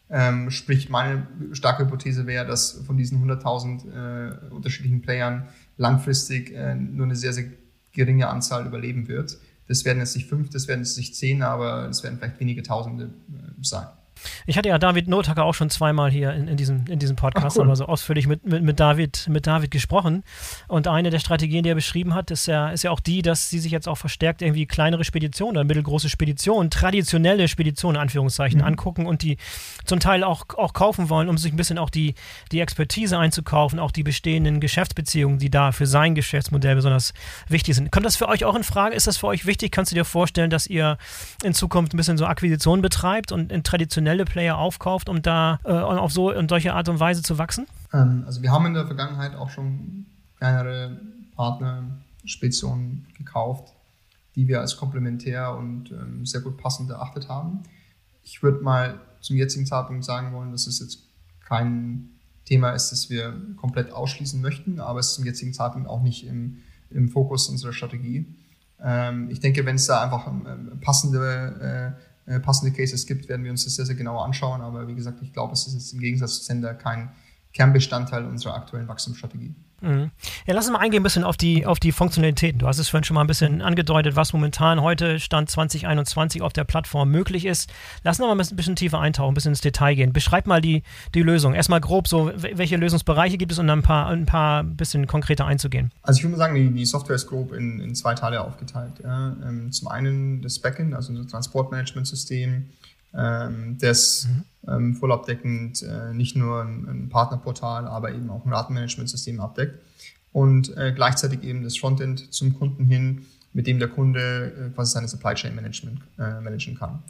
[0.08, 6.76] Ähm, sprich, meine starke Hypothese wäre, dass von diesen 100.000 äh, unterschiedlichen Playern langfristig äh,
[6.76, 7.46] nur eine sehr, sehr
[7.92, 9.38] geringe Anzahl überleben wird.
[9.66, 12.62] Das werden jetzt nicht fünf, das werden jetzt nicht zehn, aber es werden vielleicht wenige
[12.62, 13.86] Tausende äh, sein.
[14.46, 17.56] Ich hatte ja David Notacker auch schon zweimal hier in, in, diesem, in diesem Podcast,
[17.56, 17.64] Ach, cool.
[17.66, 20.24] aber so ausführlich mit, mit, mit, David, mit David gesprochen.
[20.68, 23.50] Und eine der Strategien, die er beschrieben hat, ist ja, ist ja auch die, dass
[23.50, 28.60] sie sich jetzt auch verstärkt irgendwie kleinere Speditionen oder mittelgroße Speditionen, traditionelle Speditionen, in Anführungszeichen,
[28.60, 28.66] mhm.
[28.66, 29.36] angucken und die
[29.84, 32.14] zum Teil auch, auch kaufen wollen, um sich ein bisschen auch die,
[32.52, 37.12] die Expertise einzukaufen, auch die bestehenden Geschäftsbeziehungen, die da für sein Geschäftsmodell besonders
[37.48, 37.92] wichtig sind.
[37.92, 38.94] Kommt das für euch auch in Frage?
[38.94, 39.72] Ist das für euch wichtig?
[39.72, 40.98] Kannst du dir vorstellen, dass ihr
[41.44, 45.58] in Zukunft ein bisschen so Akquisitionen betreibt und in traditionellen professionelle Player aufkauft, um da
[45.64, 47.66] äh, auf so in solche Art und Weise zu wachsen?
[47.92, 50.06] Ähm, also wir haben in der Vergangenheit auch schon
[50.38, 51.00] kleinere
[51.34, 53.74] Partner-Speditionen gekauft,
[54.36, 57.62] die wir als komplementär und ähm, sehr gut passend erachtet haben.
[58.22, 61.00] Ich würde mal zum jetzigen Zeitpunkt sagen wollen, dass es jetzt
[61.44, 62.10] kein
[62.44, 66.26] Thema ist, das wir komplett ausschließen möchten, aber es ist zum jetzigen Zeitpunkt auch nicht
[66.26, 66.58] im,
[66.90, 68.26] im Fokus unserer Strategie.
[68.80, 73.44] Ähm, ich denke, wenn es da einfach ähm, passende äh, äh, passende Cases gibt, werden
[73.44, 74.60] wir uns das sehr, sehr genau anschauen.
[74.60, 77.10] Aber wie gesagt, ich glaube, es ist jetzt im Gegensatz zu Sender kein
[77.52, 79.54] Kernbestandteil unserer aktuellen Wachstumsstrategie.
[79.80, 80.10] Mhm.
[80.46, 82.58] Ja, lass uns mal eingehen ein bisschen auf die, auf die Funktionalitäten.
[82.58, 86.52] Du hast es vorhin schon mal ein bisschen angedeutet, was momentan heute Stand 2021 auf
[86.52, 87.70] der Plattform möglich ist.
[88.02, 90.12] Lass uns mal ein bisschen tiefer eintauchen, ein bisschen ins Detail gehen.
[90.12, 90.82] Beschreib mal die,
[91.14, 91.54] die Lösung.
[91.54, 95.46] Erstmal grob so, welche Lösungsbereiche gibt es und dann ein paar, ein paar bisschen konkreter
[95.46, 95.92] einzugehen.
[96.02, 98.92] Also ich würde mal sagen, die, die Software ist grob in, in zwei Teile aufgeteilt.
[99.02, 99.36] Ja.
[99.46, 102.70] Ähm, zum einen das Backend, also unser Transportmanagementsystem,
[103.16, 108.52] ähm, das mhm ähm, vollabdeckend äh, nicht nur ein, ein, Partnerportal, aber eben auch ein
[108.52, 109.80] Ratenmanagementsystem abdeckt
[110.32, 114.92] und äh, gleichzeitig eben das Frontend zum Kunden hin, mit dem der Kunde äh, quasi
[114.92, 117.02] seine Supply Chain Management äh, managen kann.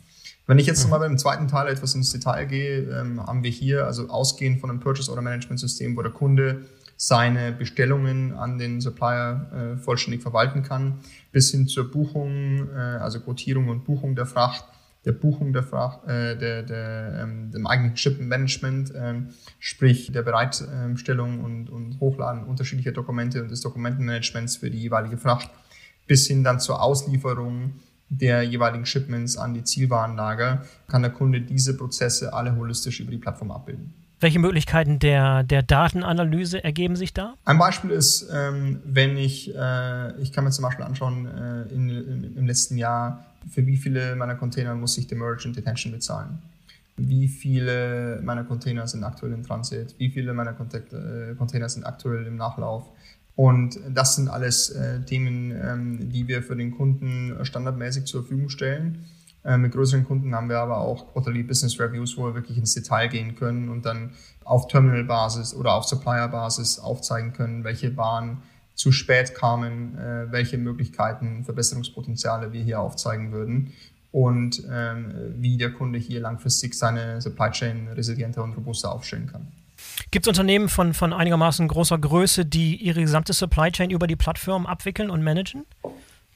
[0.47, 0.91] Wenn ich jetzt mhm.
[0.91, 4.71] nochmal beim zweiten Teil etwas ins Detail gehe, ähm, haben wir hier also ausgehend von
[4.71, 6.67] einem Purchase Order Management System, wo der Kunde
[6.99, 13.21] seine Bestellungen an den Supplier äh, vollständig verwalten kann, bis hin zur Buchung, äh, also
[13.21, 14.65] Quotierung und Buchung der Fracht,
[15.07, 19.29] der Buchung der Fracht, äh, der, der, ähm, dem eigenen Shipment-Management, ähm,
[19.61, 25.49] sprich der Bereitstellung und, und Hochladen unterschiedlicher Dokumente und des Dokumentenmanagements für die jeweilige Fracht,
[26.09, 27.75] bis hin dann zur Auslieferung
[28.09, 33.19] der jeweiligen Shipments an die Zielwarenlager, kann der Kunde diese Prozesse alle holistisch über die
[33.19, 33.95] Plattform abbilden.
[34.19, 37.35] Welche Möglichkeiten der, der Datenanalyse ergeben sich da?
[37.45, 41.91] Ein Beispiel ist, ähm, wenn ich, äh, ich kann mir zum Beispiel anschauen, äh, in,
[41.91, 46.39] in, im letzten Jahr für wie viele meiner Container muss ich Demurrage und Detention bezahlen?
[46.97, 49.95] Wie viele meiner Container sind aktuell in Transit?
[49.99, 52.89] Wie viele meiner äh, Container sind aktuell im Nachlauf?
[53.35, 58.49] Und das sind alles äh, Themen, ähm, die wir für den Kunden standardmäßig zur Verfügung
[58.49, 59.05] stellen.
[59.47, 62.75] Äh, mit größeren Kunden haben wir aber auch Quarterly Business Reviews, wo wir wirklich ins
[62.75, 64.11] Detail gehen können und dann
[64.45, 68.43] auf Terminal-Basis oder auf Supplier-Basis aufzeigen können, welche Bahn
[68.75, 73.73] zu spät kamen, äh, welche Möglichkeiten, Verbesserungspotenziale wir hier aufzeigen würden
[74.11, 79.47] und ähm, wie der Kunde hier langfristig seine Supply Chain resilienter und robuster aufstellen kann.
[80.11, 84.17] Gibt es Unternehmen von, von einigermaßen großer Größe, die ihre gesamte Supply Chain über die
[84.17, 85.67] Plattform abwickeln und managen?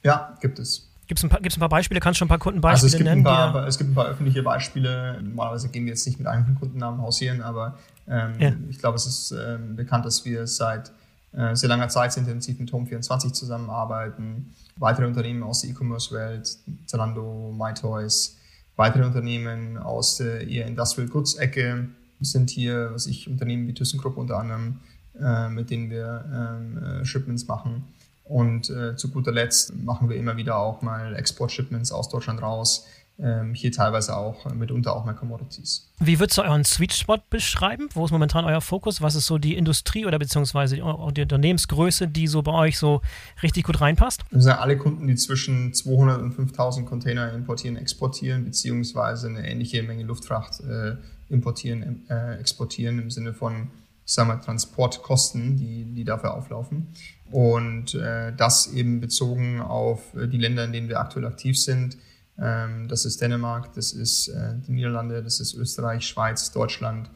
[0.03, 0.90] Ja, gibt es.
[1.11, 1.99] Gibt es ein, ein, paar Beispiele?
[1.99, 3.27] Kannst du schon ein paar Kundenbeispiele also es gibt nennen?
[3.27, 5.19] Ein paar, es gibt ein paar öffentliche Beispiele.
[5.21, 8.53] Normalerweise gehen wir jetzt nicht mit einem Kundennamen hausieren, aber ähm, ja.
[8.69, 10.93] ich glaube, es ist ähm, bekannt, dass wir seit
[11.33, 14.53] äh, sehr langer Zeit sehr intensiv mit Home24 zusammenarbeiten.
[14.77, 18.37] Weitere Unternehmen aus der E-Commerce-Welt, Zalando, MyToys,
[18.77, 21.89] weitere Unternehmen aus der eher Industrial Goods-Ecke
[22.21, 24.79] sind hier, was ich, Unternehmen wie ThyssenKrupp unter anderem,
[25.19, 27.83] äh, mit denen wir ähm, äh, Shipments machen.
[28.23, 32.87] Und äh, zu guter Letzt machen wir immer wieder auch mal Export-Shipments aus Deutschland raus
[33.21, 35.91] ähm, hier teilweise auch äh, mitunter auch mehr Commodities.
[35.99, 37.87] Wie würdest du euren Sweet Spot beschreiben?
[37.93, 39.01] Wo ist momentan euer Fokus?
[39.01, 43.01] Was ist so die Industrie oder beziehungsweise die Unternehmensgröße, die so bei euch so
[43.43, 44.21] richtig gut reinpasst?
[44.31, 49.83] Das sind alle Kunden, die zwischen 200 und 5000 Container importieren, exportieren, beziehungsweise eine ähnliche
[49.83, 50.95] Menge Luftfracht äh,
[51.29, 53.67] importieren, äh, exportieren im Sinne von
[54.13, 56.87] sagen wir, Transportkosten, die, die dafür auflaufen.
[57.31, 61.97] Und äh, das eben bezogen auf äh, die Länder, in denen wir aktuell aktiv sind,
[62.37, 67.09] ähm, das ist Dänemark, das ist äh, die Niederlande, das ist Österreich, Schweiz, Deutschland,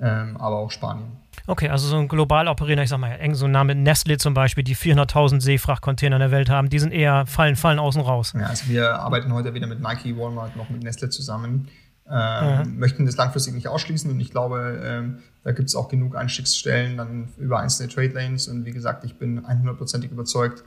[0.00, 1.12] ähm, aber auch Spanien.
[1.46, 4.34] Okay, also so ein global operierender, ich sag mal, eng so ein Name Nestle zum
[4.34, 8.34] Beispiel, die 400.000 Seefrachtcontainer in der Welt haben, die sind eher, fallen, fallen außen raus.
[8.34, 11.68] Ja, also wir arbeiten heute weder mit Nike, Walmart noch mit Nestle zusammen.
[12.10, 12.78] Ähm, mhm.
[12.78, 16.96] möchten das langfristig nicht ausschließen und ich glaube, ähm, da gibt es auch genug Einstiegsstellen
[16.96, 20.64] dann über einzelne Trade Lanes und wie gesagt, ich bin 100%ig überzeugt,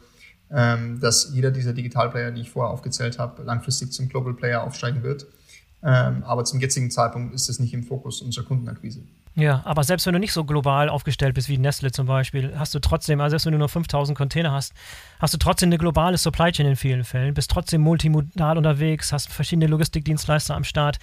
[0.52, 5.02] ähm, dass jeder dieser Digitalplayer, die ich vorher aufgezählt habe, langfristig zum Global Player aufsteigen
[5.02, 5.26] wird.
[5.84, 9.02] Ähm, aber zum jetzigen Zeitpunkt ist es nicht im Fokus unserer Kundenakquise.
[9.36, 12.76] Ja, aber selbst wenn du nicht so global aufgestellt bist wie Nestle zum Beispiel, hast
[12.76, 14.74] du trotzdem, also selbst wenn du nur 5000 Container hast,
[15.20, 19.32] hast du trotzdem eine globale Supply Chain in vielen Fällen, bist trotzdem multimodal unterwegs, hast
[19.32, 21.00] verschiedene Logistikdienstleister am Start.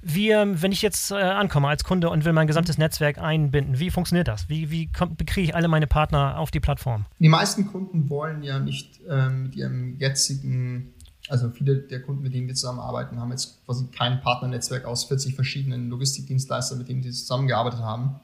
[0.00, 3.90] Wie, wenn ich jetzt äh, ankomme als Kunde und will mein gesamtes Netzwerk einbinden, wie
[3.90, 4.48] funktioniert das?
[4.48, 7.06] Wie, wie kriege ich alle meine Partner auf die Plattform?
[7.18, 10.94] Die meisten Kunden wollen ja nicht ähm, mit ihrem jetzigen
[11.28, 15.34] also viele der Kunden, mit denen wir zusammenarbeiten, haben jetzt quasi kein Partnernetzwerk aus 40
[15.34, 18.20] verschiedenen Logistikdienstleistern, mit denen sie zusammengearbeitet haben.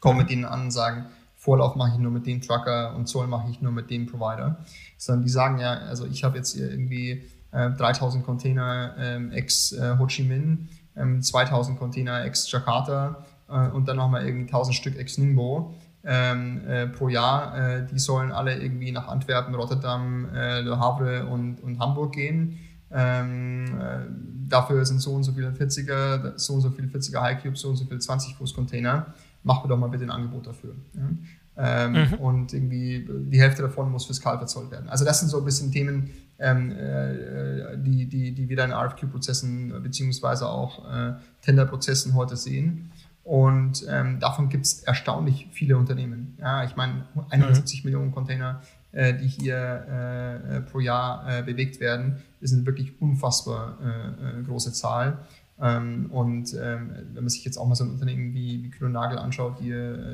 [0.00, 1.06] Kommen mit denen an und sagen,
[1.36, 4.64] Vorlauf mache ich nur mit dem Trucker und Zoll mache ich nur mit dem Provider.
[4.96, 9.98] Sondern die sagen ja, also ich habe jetzt irgendwie äh, 3000 Container ähm, ex äh,
[9.98, 14.98] Ho Chi Minh, ähm, 2000 Container ex Jakarta äh, und dann nochmal irgendwie 1000 Stück
[14.98, 17.56] ex Ningbo ähm, äh, pro Jahr.
[17.56, 22.58] Äh, die sollen alle irgendwie nach Antwerpen, Rotterdam, äh, Le Havre und, und Hamburg gehen.
[22.90, 24.06] Ähm, äh,
[24.48, 27.70] dafür sind so und so viele 40er, so und so viele 40er High Cube, so
[27.70, 29.06] und so viele 20 Fuß Container.
[29.42, 30.74] Mach mir doch mal bitte ein Angebot dafür.
[30.94, 31.08] Ja?
[31.56, 32.14] Ähm, mhm.
[32.14, 34.88] Und irgendwie die Hälfte davon muss fiskal verzollt werden.
[34.88, 39.82] Also das sind so ein bisschen Themen, ähm, äh, die, die, die wir in RFQ-Prozessen
[39.82, 41.12] beziehungsweise auch äh,
[41.42, 42.90] Tender-Prozessen heute sehen.
[43.24, 46.36] Und ähm, davon gibt es erstaunlich viele Unternehmen.
[46.38, 47.88] Ja, ich meine, 71 mhm.
[47.88, 48.60] Millionen Container,
[48.92, 54.40] äh, die hier äh, äh, pro Jahr äh, bewegt werden, ist eine wirklich unfassbar äh,
[54.40, 55.18] äh, große Zahl.
[55.58, 58.92] Ähm, und ähm, wenn man sich jetzt auch mal so ein Unternehmen wie, wie Kühn
[58.92, 59.70] Nagel anschaut, die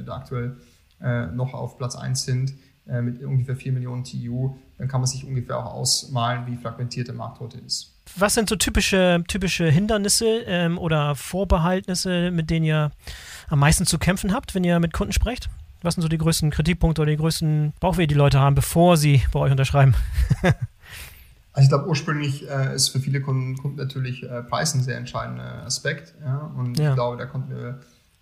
[0.06, 0.56] da aktuell
[1.32, 2.52] noch auf Platz 1 sind,
[2.84, 7.14] mit ungefähr 4 Millionen TU, dann kann man sich ungefähr auch ausmalen, wie fragmentiert der
[7.14, 12.90] Markt heute ist was sind so typische, typische Hindernisse ähm, oder Vorbehaltnisse, mit denen ihr
[13.48, 15.48] am meisten zu kämpfen habt, wenn ihr mit Kunden sprecht?
[15.82, 19.22] Was sind so die größten Kritikpunkte oder die größten Bauchweh, die Leute haben, bevor sie
[19.32, 19.94] bei euch unterschreiben?
[20.42, 20.54] also
[21.62, 25.64] ich glaube, ursprünglich äh, ist für viele Kunden, Kunden natürlich äh, Preis ein sehr entscheidender
[25.64, 26.14] Aspekt.
[26.22, 26.52] Ja?
[26.56, 26.90] Und ja.
[26.90, 27.80] ich glaube, da konnten wir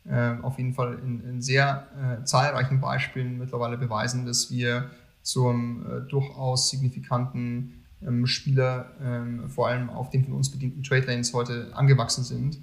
[0.08, 4.90] äh, auf jeden Fall in, in sehr äh, zahlreichen Beispielen mittlerweile beweisen, dass wir
[5.22, 7.77] zum äh, durchaus signifikanten
[8.26, 12.58] Spieler ähm, vor allem auf den von uns bedienten Trade Lanes heute angewachsen sind.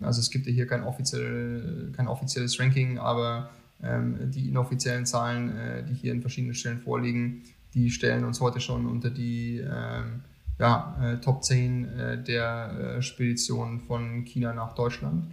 [0.00, 3.50] Also es gibt ja hier kein, offiziell, kein offizielles Ranking, aber
[3.82, 7.42] ähm, die inoffiziellen Zahlen, äh, die hier in verschiedenen Stellen vorliegen,
[7.74, 10.22] die stellen uns heute schon unter die ähm,
[10.58, 15.26] ja, äh, Top 10 äh, der Speditionen von China nach Deutschland.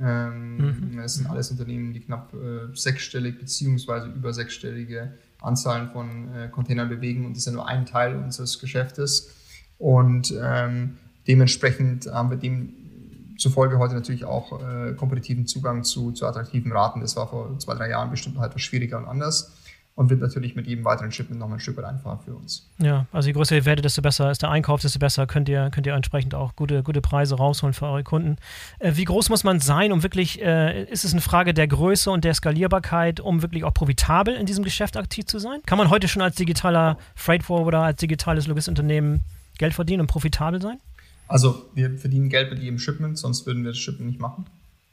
[0.00, 0.96] Ähm, mhm.
[0.96, 2.34] Das sind alles Unternehmen, die knapp
[2.74, 7.86] sechsstellig beziehungsweise über sechsstellige Anzahlen von äh, Containern bewegen und das ist ja nur ein
[7.86, 9.30] Teil unseres Geschäftes.
[9.78, 16.72] Und ähm, dementsprechend haben wir demzufolge heute natürlich auch äh, kompetitiven Zugang zu, zu attraktiven
[16.72, 17.00] Raten.
[17.00, 19.55] Das war vor zwei, drei Jahren bestimmt noch etwas schwieriger und anders
[19.96, 22.68] und wird natürlich mit jedem weiteren Shipment noch ein Stück weit einfacher für uns.
[22.78, 25.70] Ja, also je größer ihr werdet, desto besser ist der Einkauf, desto besser könnt ihr,
[25.70, 28.36] könnt ihr entsprechend auch gute, gute Preise rausholen für eure Kunden.
[28.78, 32.10] Äh, wie groß muss man sein, um wirklich, äh, ist es eine Frage der Größe
[32.10, 35.60] und der Skalierbarkeit, um wirklich auch profitabel in diesem Geschäft aktiv zu sein?
[35.64, 39.20] Kann man heute schon als digitaler Freight Forwarder, als digitales Logistikunternehmen
[39.56, 40.78] Geld verdienen und profitabel sein?
[41.26, 44.44] Also wir verdienen Geld mit jedem Shipment, sonst würden wir das Shipment nicht machen.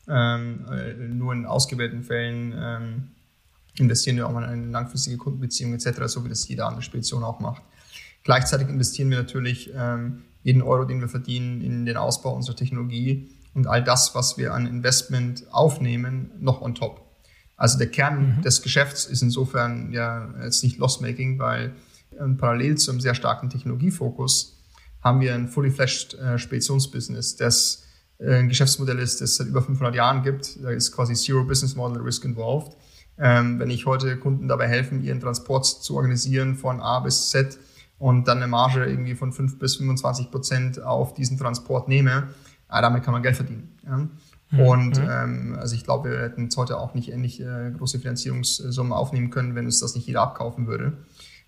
[0.07, 3.07] Ähm, äh, nur in ausgewählten Fällen ähm,
[3.77, 7.23] investieren wir auch mal in eine langfristige Kundenbeziehung etc., so wie das jede andere Spedition
[7.23, 7.63] auch macht.
[8.23, 13.29] Gleichzeitig investieren wir natürlich ähm, jeden Euro, den wir verdienen, in den Ausbau unserer Technologie
[13.53, 17.01] und all das, was wir an Investment aufnehmen, noch on top.
[17.55, 18.41] Also der Kern mhm.
[18.41, 21.73] des Geschäfts ist insofern ja jetzt nicht loss-making, weil
[22.19, 24.59] ähm, parallel zu einem sehr starken Technologiefokus
[25.01, 27.83] haben wir ein fully fledged äh, Speditionsbusiness, das
[28.19, 30.63] äh, ein Geschäftsmodell ist, das es seit über 500 Jahren gibt.
[30.63, 32.75] Da ist quasi Zero Business Model Risk involved.
[33.17, 37.59] Ähm, wenn ich heute Kunden dabei helfen, ihren Transport zu organisieren von A bis Z
[37.99, 42.29] und dann eine Marge irgendwie von 5 bis 25 Prozent auf diesen Transport nehme,
[42.69, 43.77] äh, damit kann man Geld verdienen.
[43.85, 43.97] Ja?
[43.97, 44.59] Mhm.
[44.59, 45.09] Und mhm.
[45.09, 49.29] ähm, also ich glaube, wir hätten jetzt heute auch nicht ähnlich äh, große Finanzierungssummen aufnehmen
[49.29, 50.93] können, wenn uns das nicht jeder abkaufen würde.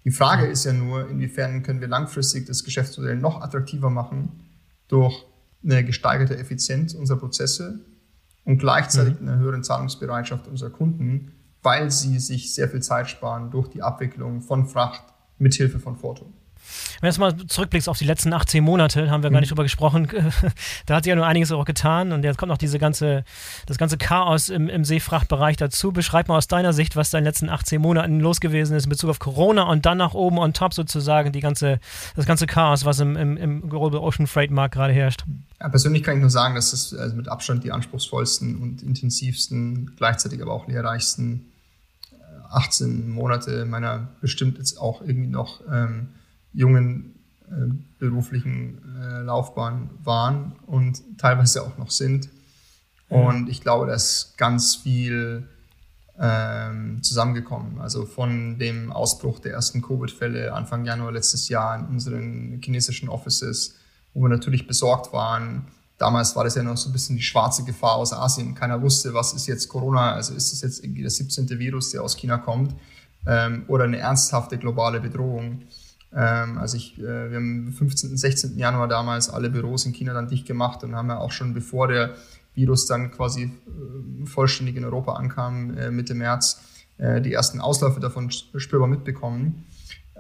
[0.04, 0.52] Die Frage mhm.
[0.52, 4.44] ist ja nur, inwiefern können wir langfristig das Geschäftsmodell noch attraktiver machen
[4.88, 5.26] durch
[5.64, 7.80] eine gesteigerte Effizienz unserer Prozesse
[8.44, 9.28] und gleichzeitig mhm.
[9.28, 11.32] eine höhere Zahlungsbereitschaft unserer Kunden,
[11.66, 15.04] weil sie sich sehr viel Zeit sparen durch die Abwicklung von Fracht
[15.38, 16.32] mit Hilfe von Foto.
[17.00, 19.34] Wenn du jetzt mal zurückblickst auf die letzten 18 Monate, haben wir mhm.
[19.34, 20.08] gar nicht drüber gesprochen,
[20.86, 23.24] da hat sich ja nur einiges auch getan und jetzt kommt noch diese ganze,
[23.66, 25.92] das ganze Chaos im, im Seefrachtbereich dazu.
[25.92, 28.86] Beschreib mal aus deiner Sicht, was da in den letzten 18 Monaten los gewesen ist
[28.86, 31.80] in Bezug auf Corona und dann nach oben on top sozusagen die ganze,
[32.16, 35.26] das ganze Chaos, was im, im, im Global Ocean Freight Markt gerade herrscht.
[35.60, 39.92] Ja, persönlich kann ich nur sagen, dass es also mit Abstand die anspruchsvollsten und intensivsten,
[39.98, 41.52] gleichzeitig aber auch lehrreichsten
[42.52, 46.10] 18 Monate meiner bestimmt jetzt auch irgendwie noch ähm,
[46.54, 47.16] jungen
[47.48, 52.30] äh, beruflichen äh, Laufbahn waren und teilweise auch noch sind.
[53.08, 55.48] Und ich glaube, da ist ganz viel
[56.20, 57.80] ähm, zusammengekommen.
[57.80, 63.76] Also von dem Ausbruch der ersten Covid-Fälle Anfang Januar letztes Jahr in unseren chinesischen Offices,
[64.14, 65.68] wo wir natürlich besorgt waren.
[65.98, 68.54] Damals war das ja noch so ein bisschen die schwarze Gefahr aus Asien.
[68.54, 71.48] Keiner wusste, was ist jetzt Corona, also ist es jetzt irgendwie der 17.
[71.58, 72.76] Virus, der aus China kommt,
[73.26, 75.62] ähm, oder eine ernsthafte globale Bedrohung.
[76.14, 78.58] Ähm, also ich, äh, wir haben am 15., 16.
[78.58, 81.88] Januar damals alle Büros in China dann dicht gemacht und haben ja auch schon bevor
[81.88, 82.16] der
[82.56, 86.62] Virus dann quasi äh, vollständig in Europa ankam, äh, Mitte März,
[86.98, 89.66] äh, die ersten Ausläufe davon spürbar mitbekommen.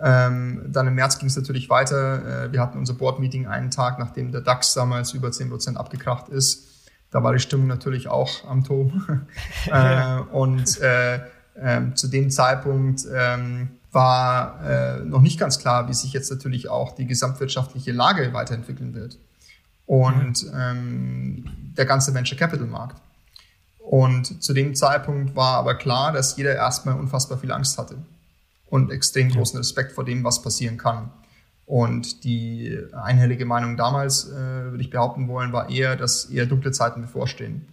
[0.02, 2.46] Ähm, dann im März ging es natürlich weiter.
[2.46, 6.68] Äh, wir hatten unser Board-Meeting einen Tag, nachdem der DAX damals über 10% abgekracht ist.
[7.12, 9.28] Da war die Stimmung natürlich auch am Turm.
[9.68, 11.22] äh, und äh,
[11.58, 16.68] ähm, zu dem Zeitpunkt ähm, war äh, noch nicht ganz klar, wie sich jetzt natürlich
[16.68, 19.18] auch die gesamtwirtschaftliche Lage weiterentwickeln wird
[19.86, 21.46] und ähm,
[21.78, 23.02] der ganze Venture Capital Markt.
[23.80, 27.96] Und zu dem Zeitpunkt war aber klar, dass jeder erstmal unfassbar viel Angst hatte
[28.76, 31.12] und extrem großen Respekt vor dem, was passieren kann.
[31.66, 36.72] Und die einhellige Meinung damals, äh, würde ich behaupten wollen, war eher, dass eher dunkle
[36.72, 37.66] Zeiten bevorstehen.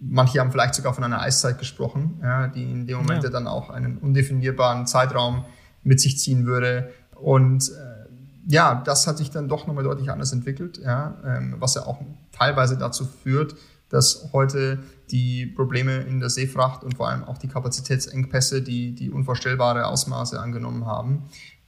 [0.00, 3.30] Manche haben vielleicht sogar von einer Eiszeit gesprochen, ja, die in dem Moment ja.
[3.30, 5.44] dann auch einen undefinierbaren Zeitraum
[5.82, 6.90] mit sich ziehen würde.
[7.16, 8.04] Und äh,
[8.46, 12.00] ja, das hat sich dann doch nochmal deutlich anders entwickelt, ja, ähm, was ja auch
[12.32, 13.56] teilweise dazu führt,
[13.88, 14.78] dass heute
[15.10, 20.40] die Probleme in der Seefracht und vor allem auch die Kapazitätsengpässe, die, die unvorstellbare Ausmaße
[20.40, 21.24] angenommen haben,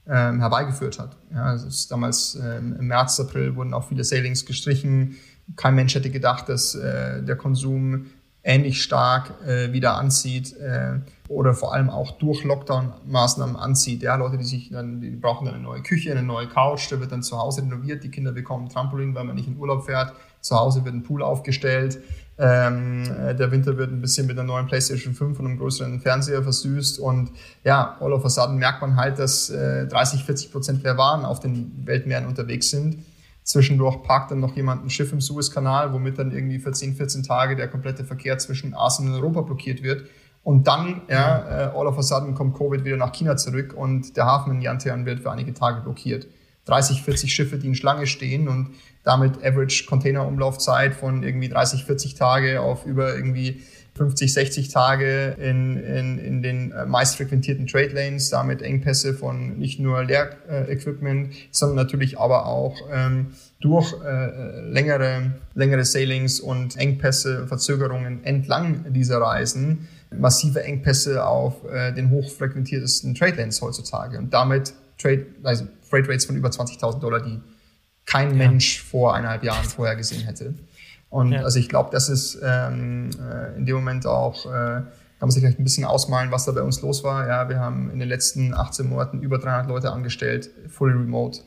[0.07, 1.17] ähm, herbeigeführt hat.
[1.33, 5.17] Ja, also damals ähm, im März, April wurden auch viele Sailings gestrichen.
[5.55, 8.07] Kein Mensch hätte gedacht, dass äh, der Konsum
[8.47, 14.01] ähnlich stark äh, wieder anzieht äh, oder vor allem auch durch Lockdown-Maßnahmen anzieht.
[14.03, 16.99] Ja, Leute, die sich dann, die brauchen dann eine neue Küche, eine neue Couch, da
[17.01, 20.13] wird dann zu Hause renoviert, die Kinder bekommen Trampolin, weil man nicht in Urlaub fährt,
[20.39, 21.99] zu Hause wird ein Pool aufgestellt,
[22.39, 25.99] ähm, äh, der Winter wird ein bisschen mit einer neuen PlayStation 5 und einem größeren
[25.99, 27.31] Fernseher versüßt und
[27.63, 31.25] ja, all of a sudden merkt man halt, dass äh, 30, 40 Prozent der Waren
[31.25, 33.03] auf den Weltmeeren unterwegs sind
[33.47, 37.23] Zwischendurch parkt dann noch jemand ein Schiff im Suezkanal, womit dann irgendwie für 10, 14
[37.23, 40.09] Tage der komplette Verkehr zwischen Asien und Europa blockiert wird.
[40.43, 44.17] Und dann, ja, äh, all of a sudden kommt Covid wieder nach China zurück und
[44.17, 46.27] der Hafen in Yantian wird für einige Tage blockiert.
[46.67, 52.15] 30, 40 Schiffe, die in Schlange stehen und damit Average Container-Umlaufzeit von irgendwie 30, 40
[52.15, 53.61] Tage auf über irgendwie
[53.95, 59.57] 50, 60 Tage in, in, in den äh, meist frequentierten Trade Lanes, damit Engpässe von
[59.57, 63.27] nicht nur Leer-Equipment, sondern natürlich aber auch ähm,
[63.59, 71.91] durch äh, längere, längere Sailings und Engpässe, Verzögerungen entlang dieser Reisen massive Engpässe auf äh,
[71.91, 74.17] den hochfrequentiertesten Trade Lanes heutzutage.
[74.17, 77.39] Und damit Trade, also Freight Rates von über 20.000 Dollar, die
[78.05, 78.35] kein ja.
[78.35, 80.53] Mensch vor eineinhalb Jahren vorher gesehen hätte.
[81.09, 81.43] Und ja.
[81.43, 85.41] also ich glaube, das ist ähm, äh, in dem Moment auch, äh, kann man sich
[85.41, 87.27] vielleicht ein bisschen ausmalen, was da bei uns los war.
[87.27, 91.39] Ja, wir haben in den letzten 18 Monaten über 300 Leute angestellt, fully remote.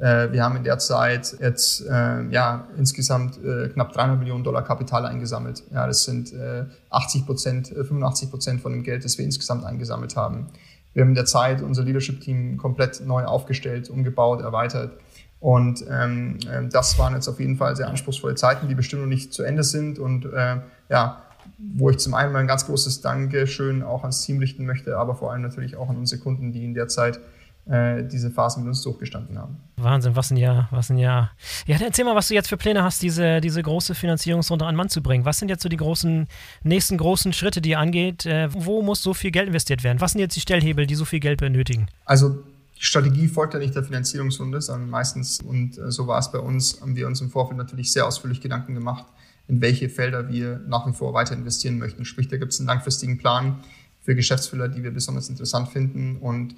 [0.00, 4.62] Äh, wir haben in der Zeit jetzt äh, ja insgesamt äh, knapp 300 Millionen Dollar
[4.62, 5.62] Kapital eingesammelt.
[5.72, 9.64] Ja, das sind äh, 80 Prozent, 85 äh, Prozent von dem Geld, das wir insgesamt
[9.64, 10.46] eingesammelt haben.
[10.92, 14.92] Wir haben in der Zeit unser Leadership-Team komplett neu aufgestellt, umgebaut, erweitert.
[15.38, 19.08] Und ähm, ähm, das waren jetzt auf jeden Fall sehr anspruchsvolle Zeiten, die bestimmt noch
[19.08, 19.98] nicht zu Ende sind.
[19.98, 20.56] Und äh,
[20.88, 21.22] ja,
[21.58, 25.14] wo ich zum einen mal ein ganz großes Dankeschön auch ans Team richten möchte, aber
[25.14, 27.20] vor allem natürlich auch an unsere Kunden, die in der Zeit
[27.66, 29.58] äh, diese Phasen mit uns durchgestanden haben.
[29.76, 31.30] Wahnsinn, was ein Jahr, was ein Jahr.
[31.66, 34.88] Ja, erzähl mal, was du jetzt für Pläne hast, diese, diese große Finanzierungsrunde an Mann
[34.88, 35.24] zu bringen.
[35.24, 36.26] Was sind jetzt so die großen,
[36.62, 38.26] nächsten großen Schritte, die ihr angeht?
[38.26, 40.00] Äh, wo muss so viel Geld investiert werden?
[40.00, 41.86] Was sind jetzt die Stellhebel, die so viel Geld benötigen?
[42.04, 42.42] Also
[42.76, 46.38] die Strategie folgt ja nicht der Finanzierungsrunde, sondern meistens, und äh, so war es bei
[46.38, 49.04] uns, haben wir uns im Vorfeld natürlich sehr ausführlich Gedanken gemacht,
[49.48, 52.04] in welche Felder wir nach wie vor weiter investieren möchten.
[52.04, 53.60] Sprich, da gibt es einen langfristigen Plan
[54.00, 56.16] für Geschäftsführer, die wir besonders interessant finden.
[56.16, 56.54] Und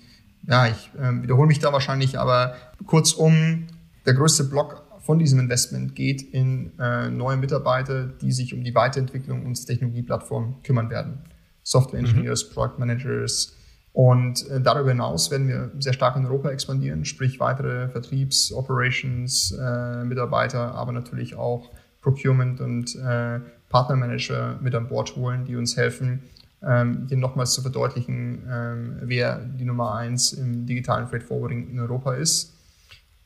[0.46, 2.54] ja, ich äh, wiederhole mich da wahrscheinlich, aber
[2.86, 3.66] kurzum,
[4.06, 8.74] der größte Block von diesem Investment geht in äh, neue Mitarbeiter, die sich um die
[8.74, 11.24] Weiterentwicklung unserer Technologieplattform kümmern werden.
[11.62, 12.00] Software.
[12.00, 12.54] Engineers, mhm.
[12.54, 13.56] Product Managers,
[13.92, 19.52] und äh, darüber hinaus werden wir sehr stark in Europa expandieren, sprich weitere Vertriebs-, Operations,
[19.52, 21.70] äh, Mitarbeiter, aber natürlich auch
[22.00, 26.22] Procurement und äh, Partnermanager mit an Bord holen, die uns helfen,
[26.66, 31.80] ähm, hier nochmals zu verdeutlichen, ähm, wer die Nummer eins im digitalen Freight Forwarding in
[31.80, 32.54] Europa ist.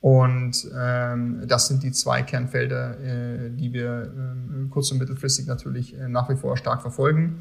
[0.01, 5.99] Und ähm, das sind die zwei Kernfelder, äh, die wir äh, kurz- und mittelfristig natürlich
[5.99, 7.41] äh, nach wie vor stark verfolgen.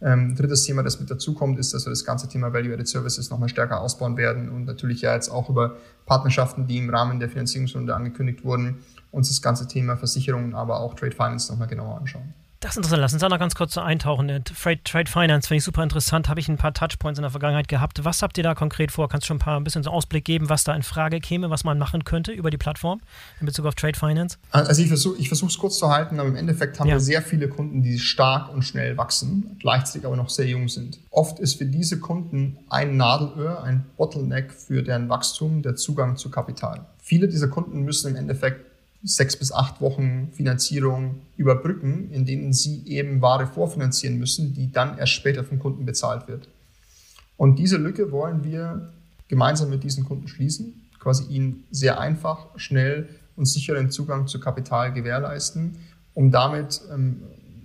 [0.00, 3.48] Ähm, drittes Thema, das mit dazukommt, ist, dass wir das ganze Thema Value-Added Services nochmal
[3.48, 7.94] stärker ausbauen werden und natürlich ja jetzt auch über Partnerschaften, die im Rahmen der Finanzierungsrunde
[7.94, 8.78] angekündigt wurden,
[9.10, 12.34] uns das ganze Thema Versicherungen, aber auch Trade Finance nochmal genauer anschauen
[12.66, 13.00] Das ist interessant.
[13.00, 14.26] Lass uns da noch ganz kurz eintauchen.
[14.42, 16.28] Trade, Trade Finance finde ich super interessant.
[16.28, 18.04] Habe ich ein paar Touchpoints in der Vergangenheit gehabt.
[18.04, 19.08] Was habt ihr da konkret vor?
[19.08, 21.48] Kannst du schon ein paar ein bisschen so Ausblick geben, was da in Frage käme,
[21.48, 23.00] was man machen könnte über die Plattform
[23.38, 24.38] in Bezug auf Trade Finance?
[24.50, 26.96] Also ich versuche ich es kurz zu halten, aber im Endeffekt haben ja.
[26.96, 30.98] wir sehr viele Kunden, die stark und schnell wachsen, gleichzeitig aber noch sehr jung sind.
[31.10, 36.32] Oft ist für diese Kunden ein Nadelöhr, ein Bottleneck für deren Wachstum der Zugang zu
[36.32, 36.84] Kapital.
[37.00, 38.65] Viele dieser Kunden müssen im Endeffekt
[39.06, 44.98] sechs bis acht Wochen Finanzierung überbrücken, in denen sie eben Ware vorfinanzieren müssen, die dann
[44.98, 46.48] erst später vom Kunden bezahlt wird.
[47.36, 48.92] Und diese Lücke wollen wir
[49.28, 54.92] gemeinsam mit diesen Kunden schließen, quasi ihnen sehr einfach, schnell und sicheren Zugang zu Kapital
[54.92, 55.76] gewährleisten,
[56.14, 57.22] um damit ähm,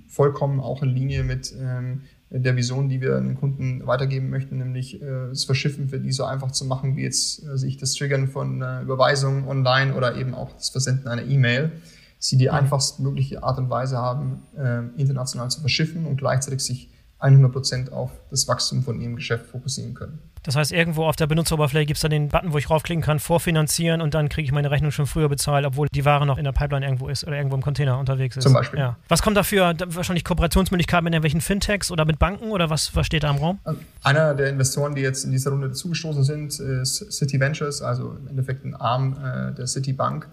[0.08, 2.02] vollkommen auch in Linie mit ähm,
[2.40, 6.24] der Vision, die wir den Kunden weitergeben möchten, nämlich äh, das Verschiffen für die so
[6.24, 10.34] einfach zu machen, wie jetzt äh, sich das Triggern von äh, Überweisungen online oder eben
[10.34, 11.74] auch das Versenden einer E-Mail,
[12.20, 12.54] sie die mhm.
[12.54, 16.91] einfachstmögliche Art und Weise haben, äh, international zu verschiffen und gleichzeitig sich
[17.22, 20.20] 100 Prozent auf das Wachstum von ihrem Geschäft fokussieren können.
[20.44, 23.20] Das heißt, irgendwo auf der Benutzeroberfläche gibt es dann den Button, wo ich raufklicken kann,
[23.20, 26.44] vorfinanzieren und dann kriege ich meine Rechnung schon früher bezahlt, obwohl die Ware noch in
[26.44, 28.44] der Pipeline irgendwo ist oder irgendwo im Container unterwegs ist.
[28.44, 28.80] Zum Beispiel.
[28.80, 28.98] Ja.
[29.08, 29.76] Was kommt dafür?
[29.86, 33.60] Wahrscheinlich Kooperationsmöglichkeiten mit irgendwelchen Fintechs oder mit Banken oder was, was steht da im Raum?
[34.02, 38.28] Einer der Investoren, die jetzt in dieser Runde zugestoßen sind, ist City Ventures, also im
[38.28, 40.28] Endeffekt ein Arm äh, der Citibank,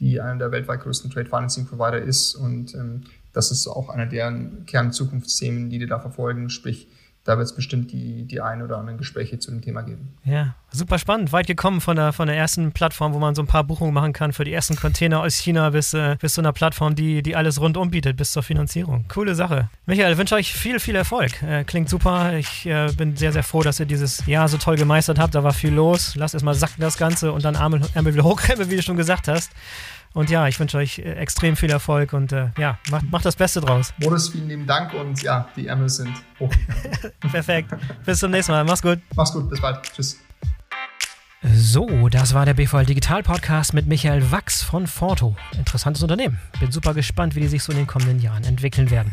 [0.00, 4.06] die einer der weltweit größten Trade Financing Provider ist und ähm, das ist auch einer
[4.06, 6.88] deren Kernzukunftsthemen, die die da verfolgen, sprich
[7.24, 10.16] da wird es bestimmt die, die ein oder anderen Gespräche zu dem Thema geben.
[10.24, 11.30] Ja, super spannend.
[11.30, 14.12] Weit gekommen von der, von der ersten Plattform, wo man so ein paar Buchungen machen
[14.12, 17.36] kann für die ersten Container aus China bis, äh, bis zu einer Plattform, die, die
[17.36, 19.04] alles rundum bietet, bis zur Finanzierung.
[19.06, 19.68] Coole Sache.
[19.86, 21.40] Michael, wünsche euch viel, viel Erfolg.
[21.44, 22.36] Äh, klingt super.
[22.36, 25.36] Ich äh, bin sehr, sehr froh, dass ihr dieses Jahr so toll gemeistert habt.
[25.36, 26.16] Da war viel los.
[26.16, 29.52] Lasst erstmal sacken das Ganze und dann Ärmel, wieder hochkrempeln, wie du schon gesagt hast.
[30.14, 33.36] Und ja, ich wünsche euch äh, extrem viel Erfolg und äh, ja, macht, macht das
[33.36, 33.94] Beste draus.
[33.98, 36.52] Boris, vielen lieben Dank und ja, die Ärmel sind hoch.
[37.20, 37.70] Perfekt.
[38.04, 38.64] Bis zum nächsten Mal.
[38.64, 38.98] Mach's gut.
[39.16, 39.48] Mach's gut.
[39.48, 39.82] Bis bald.
[39.94, 40.18] Tschüss.
[41.54, 45.34] So, das war der BVL Digital Podcast mit Michael Wachs von Forto.
[45.56, 46.38] Interessantes Unternehmen.
[46.60, 49.12] Bin super gespannt, wie die sich so in den kommenden Jahren entwickeln werden.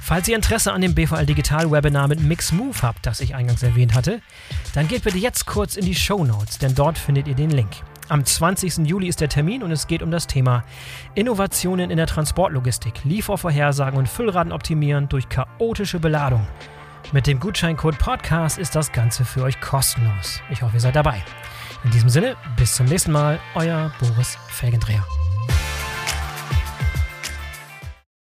[0.00, 3.92] Falls ihr Interesse an dem BVL Digital Webinar mit Mixmove habt, das ich eingangs erwähnt
[3.92, 4.22] hatte,
[4.74, 7.82] dann geht bitte jetzt kurz in die Show Notes, denn dort findet ihr den Link.
[8.12, 8.86] Am 20.
[8.86, 10.64] Juli ist der Termin und es geht um das Thema
[11.14, 16.46] Innovationen in der Transportlogistik, Liefervorhersagen und Füllraten optimieren durch chaotische Beladung.
[17.12, 20.42] Mit dem Gutscheincode Podcast ist das Ganze für euch kostenlos.
[20.50, 21.24] Ich hoffe, ihr seid dabei.
[21.84, 25.06] In diesem Sinne, bis zum nächsten Mal, euer Boris Felgendreher.